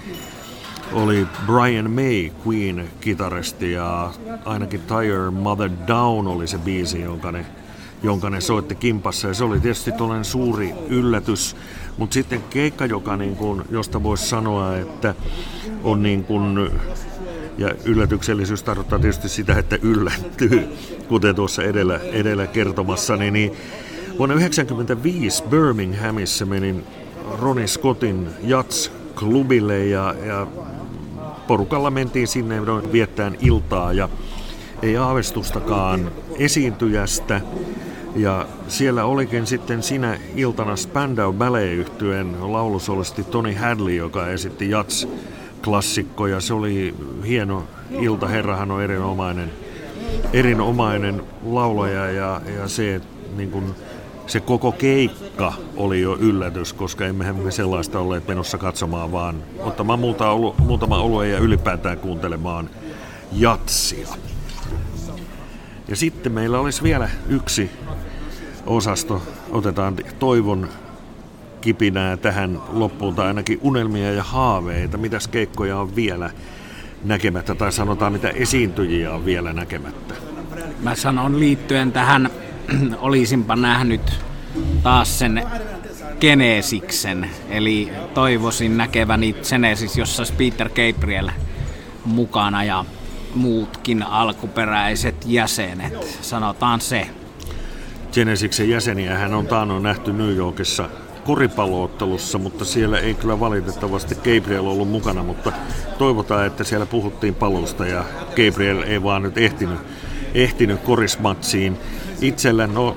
oli 0.92 1.26
Brian 1.46 1.90
May, 1.90 2.30
Queen-kitaristi, 2.46 3.72
ja 3.72 4.10
ainakin 4.44 4.80
Tire 4.80 5.30
Mother 5.30 5.70
Down 5.86 6.26
oli 6.26 6.46
se 6.46 6.58
biisi, 6.58 7.00
jonka 7.00 7.32
ne, 7.32 7.46
jonka 8.02 8.30
ne 8.30 8.40
soitti 8.40 8.74
kimpassa, 8.74 9.28
ja 9.28 9.34
se 9.34 9.44
oli 9.44 9.60
tietysti 9.60 9.92
tuollainen 9.92 10.24
suuri 10.24 10.74
yllätys, 10.88 11.56
mutta 11.98 12.14
sitten 12.14 12.42
keikka, 12.50 12.86
joka 12.86 13.16
niin 13.16 13.36
kuin, 13.36 13.62
josta 13.70 14.02
voisi 14.02 14.26
sanoa, 14.26 14.76
että 14.76 15.14
on 15.84 16.02
niin 16.02 16.24
kuin, 16.24 16.70
ja 17.58 17.74
yllätyksellisyys 17.84 18.62
tarkoittaa 18.62 18.98
tietysti 18.98 19.28
sitä, 19.28 19.58
että 19.58 19.78
yllättyy, 19.82 20.68
kuten 21.08 21.34
tuossa 21.34 21.62
edellä, 21.62 22.00
edellä 22.12 22.46
kertomassa, 22.46 23.16
niin, 23.16 23.32
niin 23.32 23.52
vuonna 24.18 24.34
1995 24.34 25.44
Birminghamissa 25.44 26.46
menin 26.46 26.84
Ronnie 27.40 27.66
Scottin 27.66 28.28
Jats-klubille 28.42 29.84
ja, 29.84 30.14
ja 30.26 30.46
porukalla 31.46 31.90
mentiin 31.90 32.28
sinne 32.28 32.56
viettään 32.92 33.36
iltaa 33.40 33.92
ja 33.92 34.08
ei 34.82 34.96
aavistustakaan 34.96 36.12
esiintyjästä. 36.38 37.40
Ja 38.16 38.46
siellä 38.68 39.04
olikin 39.04 39.46
sitten 39.46 39.82
sinä 39.82 40.18
iltana 40.36 40.76
Spandau 40.76 41.32
ballet 41.32 42.02
laulusolisti 42.40 43.24
Tony 43.24 43.54
Hadley, 43.54 43.94
joka 43.94 44.28
esitti 44.28 44.70
jats 44.70 45.08
klassikkoja. 45.64 46.40
Se 46.40 46.54
oli 46.54 46.94
hieno 47.26 47.64
ilta. 47.90 48.26
Herrahan 48.26 48.70
on 48.70 48.82
erinomainen, 48.82 49.50
erinomainen 50.32 51.22
laulaja 51.44 52.10
ja, 52.10 52.40
ja 52.58 52.68
se, 52.68 53.00
niin 53.36 53.50
kuin, 53.50 53.74
se 54.26 54.40
koko 54.40 54.72
keikka 54.72 55.52
oli 55.76 56.00
jo 56.00 56.16
yllätys, 56.16 56.72
koska 56.72 57.06
emme 57.06 57.32
me 57.32 57.50
sellaista 57.50 57.98
olleet 57.98 58.28
menossa 58.28 58.58
katsomaan, 58.58 59.12
vaan 59.12 59.42
ottamaan 59.58 59.98
muuta, 59.98 60.24
muutama 60.58 60.98
olue 60.98 61.28
ja 61.28 61.38
ylipäätään 61.38 61.98
kuuntelemaan 61.98 62.70
jatsia. 63.32 64.08
Ja 65.88 65.96
sitten 65.96 66.32
meillä 66.32 66.60
olisi 66.60 66.82
vielä 66.82 67.10
yksi 67.28 67.70
osasto. 68.66 69.22
Otetaan 69.50 69.96
toivon 70.18 70.68
kipinää 71.60 72.16
tähän 72.16 72.58
loppuun, 72.72 73.14
tai 73.14 73.26
ainakin 73.26 73.58
unelmia 73.62 74.12
ja 74.12 74.22
haaveita. 74.22 74.98
Mitäs 74.98 75.28
keikkoja 75.28 75.78
on 75.78 75.96
vielä 75.96 76.30
näkemättä, 77.04 77.54
tai 77.54 77.72
sanotaan 77.72 78.12
mitä 78.12 78.28
esiintyjiä 78.28 79.12
on 79.12 79.24
vielä 79.24 79.52
näkemättä? 79.52 80.14
Mä 80.82 80.94
sanon 80.94 81.40
liittyen 81.40 81.92
tähän, 81.92 82.30
olisinpa 82.98 83.56
nähnyt 83.56 84.20
taas 84.82 85.18
sen 85.18 85.42
Genesiksen, 86.20 87.30
eli 87.48 87.92
toivoisin 88.14 88.76
näkeväni 88.76 89.36
Genesis, 89.50 89.96
jossa 89.96 90.22
Peter 90.38 90.68
Gabriel 90.68 91.30
mukana 92.04 92.64
ja 92.64 92.84
muutkin 93.34 94.02
alkuperäiset 94.02 95.14
jäsenet, 95.26 96.18
sanotaan 96.20 96.80
se. 96.80 97.06
Genesiksen 98.12 98.68
jäseniä 98.68 99.18
hän 99.18 99.34
on 99.34 99.46
taannoin 99.46 99.82
nähty 99.82 100.12
New 100.12 100.36
Yorkissa 100.36 100.88
koripalloottelussa, 101.24 102.38
mutta 102.38 102.64
siellä 102.64 102.98
ei 102.98 103.14
kyllä 103.14 103.40
valitettavasti 103.40 104.14
Gabriel 104.14 104.66
ollut 104.66 104.88
mukana, 104.88 105.22
mutta 105.22 105.52
toivotaan, 105.98 106.46
että 106.46 106.64
siellä 106.64 106.86
puhuttiin 106.86 107.34
palusta 107.34 107.86
ja 107.86 108.04
Gabriel 108.30 108.82
ei 108.82 109.02
vaan 109.02 109.22
nyt 109.22 109.38
ehtinyt, 109.38 109.78
ehtinyt 110.34 110.80
korismatsiin. 110.80 111.78
Itsellä 112.20 112.66
no 112.66 112.96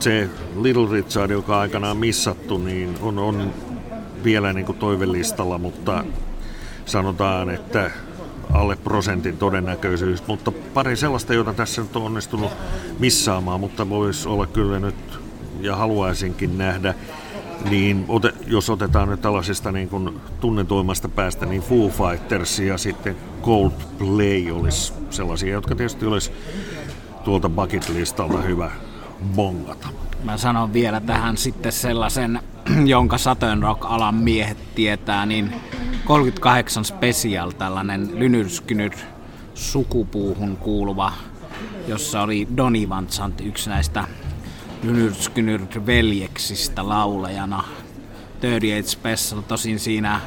se 0.00 0.28
Little 0.60 0.88
Richard, 0.90 1.30
joka 1.30 1.54
on 1.54 1.60
aikanaan 1.60 1.96
missattu, 1.96 2.58
niin 2.58 2.94
on, 3.02 3.18
on 3.18 3.52
vielä 4.24 4.52
niin 4.52 4.66
kuin 4.66 4.78
toivelistalla, 4.78 5.58
mutta 5.58 6.04
sanotaan, 6.84 7.50
että 7.50 7.90
alle 8.52 8.76
prosentin 8.76 9.36
todennäköisyys, 9.36 10.26
mutta 10.26 10.52
pari 10.74 10.96
sellaista, 10.96 11.34
jota 11.34 11.52
tässä 11.52 11.82
nyt 11.82 11.96
on 11.96 12.02
onnistunut 12.02 12.50
missaamaan, 12.98 13.60
mutta 13.60 13.88
voisi 13.88 14.28
olla 14.28 14.46
kyllä 14.46 14.80
nyt 14.80 14.94
ja 15.60 15.76
haluaisinkin 15.76 16.58
nähdä 16.58 16.94
niin 17.70 18.04
ote, 18.08 18.32
jos 18.46 18.70
otetaan 18.70 19.08
nyt 19.08 19.22
tällaisesta 19.22 19.72
niin 19.72 19.88
kuin 19.88 20.20
tunnetuimmasta 20.40 21.08
päästä, 21.08 21.46
niin 21.46 21.62
Foo 21.62 21.88
Fighters 21.88 22.58
ja 22.58 22.78
sitten 22.78 23.16
Coldplay 23.42 24.50
olisi 24.50 24.92
sellaisia, 25.10 25.52
jotka 25.52 25.74
tietysti 25.74 26.06
olisi 26.06 26.32
tuolta 27.24 27.48
bucket-listalta 27.48 28.42
hyvä 28.42 28.70
bongata. 29.34 29.88
Mä 30.24 30.36
sanon 30.36 30.72
vielä 30.72 31.00
tähän 31.00 31.36
sitten 31.36 31.72
sellaisen, 31.72 32.40
jonka 32.94 33.18
Saturn 33.18 33.62
Rock-alan 33.62 34.14
miehet 34.14 34.74
tietää, 34.74 35.26
niin 35.26 35.52
38 36.04 36.84
Special, 36.84 37.50
tällainen 37.50 38.18
lynyrskynyt 38.18 39.06
sukupuuhun 39.54 40.56
kuuluva, 40.56 41.12
jossa 41.86 42.22
oli 42.22 42.48
Donny 42.56 42.88
Van 42.88 43.06
Sant, 43.08 43.40
yksi 43.40 43.70
näistä 43.70 44.04
Lynyrskynyrt 44.82 45.86
veljeksistä 45.86 46.88
laulajana. 46.88 47.64
38 48.40 48.90
Special, 48.90 49.40
tosin 49.40 49.78
siinä 49.78 50.20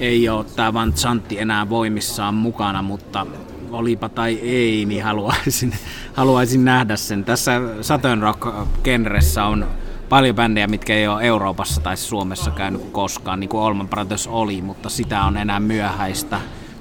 ei 0.00 0.28
ole 0.28 0.44
tämä 0.44 0.72
Van 0.72 0.92
Zantti 0.92 1.38
enää 1.38 1.68
voimissaan 1.68 2.34
mukana, 2.34 2.82
mutta 2.82 3.26
olipa 3.70 4.08
tai 4.08 4.34
ei, 4.34 4.84
niin 4.84 5.04
haluaisin, 5.04 5.72
haluaisin 6.12 6.64
nähdä 6.64 6.96
sen. 6.96 7.24
Tässä 7.24 7.60
Saturn 7.80 8.22
Rock-genressä 8.22 9.44
on 9.44 9.66
paljon 10.08 10.36
bändejä, 10.36 10.66
mitkä 10.66 10.94
ei 10.94 11.08
ole 11.08 11.22
Euroopassa 11.22 11.80
tai 11.80 11.96
Suomessa 11.96 12.50
käynyt 12.50 12.82
koskaan, 12.92 13.40
niin 13.40 13.50
kuin 13.50 13.62
Olman 13.62 13.88
Brothers 13.88 14.26
oli, 14.26 14.62
mutta 14.62 14.88
sitä 14.88 15.24
on 15.24 15.36
enää 15.36 15.60
myöhäistä 15.60 16.40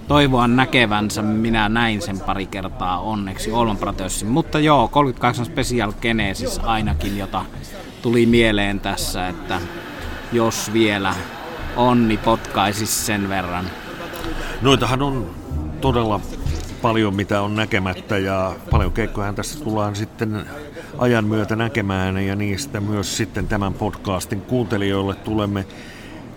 toivoa 0.09 0.47
näkevänsä. 0.47 1.21
Minä 1.21 1.69
näin 1.69 2.01
sen 2.01 2.19
pari 2.19 2.45
kertaa 2.45 2.99
onneksi 2.99 3.51
Olman 3.51 3.77
Brothersin. 3.77 4.27
Mutta 4.27 4.59
joo, 4.59 4.87
38 4.87 5.45
Special 5.45 5.93
Genesis 6.01 6.59
ainakin, 6.63 7.17
jota 7.17 7.45
tuli 8.01 8.25
mieleen 8.25 8.79
tässä, 8.79 9.27
että 9.27 9.61
jos 10.31 10.73
vielä 10.73 11.15
onni 11.75 12.17
potkaisi 12.17 12.85
sen 12.85 13.29
verran. 13.29 13.65
Noitahan 14.61 15.01
on 15.01 15.29
todella 15.81 16.19
paljon, 16.81 17.15
mitä 17.15 17.41
on 17.41 17.55
näkemättä 17.55 18.17
ja 18.17 18.55
paljon 18.71 18.91
keikkoja 18.91 19.33
tässä 19.33 19.63
tullaan 19.63 19.95
sitten 19.95 20.45
ajan 20.97 21.25
myötä 21.25 21.55
näkemään 21.55 22.17
ja 22.17 22.35
niistä 22.35 22.79
myös 22.81 23.17
sitten 23.17 23.47
tämän 23.47 23.73
podcastin 23.73 24.41
kuuntelijoille 24.41 25.15
tulemme 25.15 25.65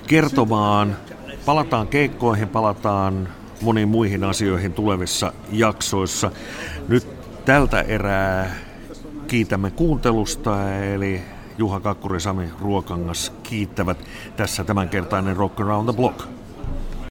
kertomaan. 0.06 0.96
Palataan 1.46 1.88
keikkoihin, 1.88 2.48
palataan 2.48 3.28
moniin 3.62 3.88
muihin 3.88 4.24
asioihin 4.24 4.72
tulevissa 4.72 5.32
jaksoissa. 5.52 6.30
Nyt 6.88 7.06
tältä 7.44 7.80
erää 7.80 8.56
kiitämme 9.26 9.70
kuuntelusta, 9.70 10.78
eli 10.80 11.20
Juha 11.58 11.80
Kakkuri 11.80 12.20
Sami 12.20 12.48
Ruokangas 12.60 13.32
kiittävät 13.42 13.98
tässä 14.36 14.64
tämänkertainen 14.64 15.36
Rock 15.36 15.60
Around 15.60 15.88
the 15.88 15.96
Block. 15.96 16.41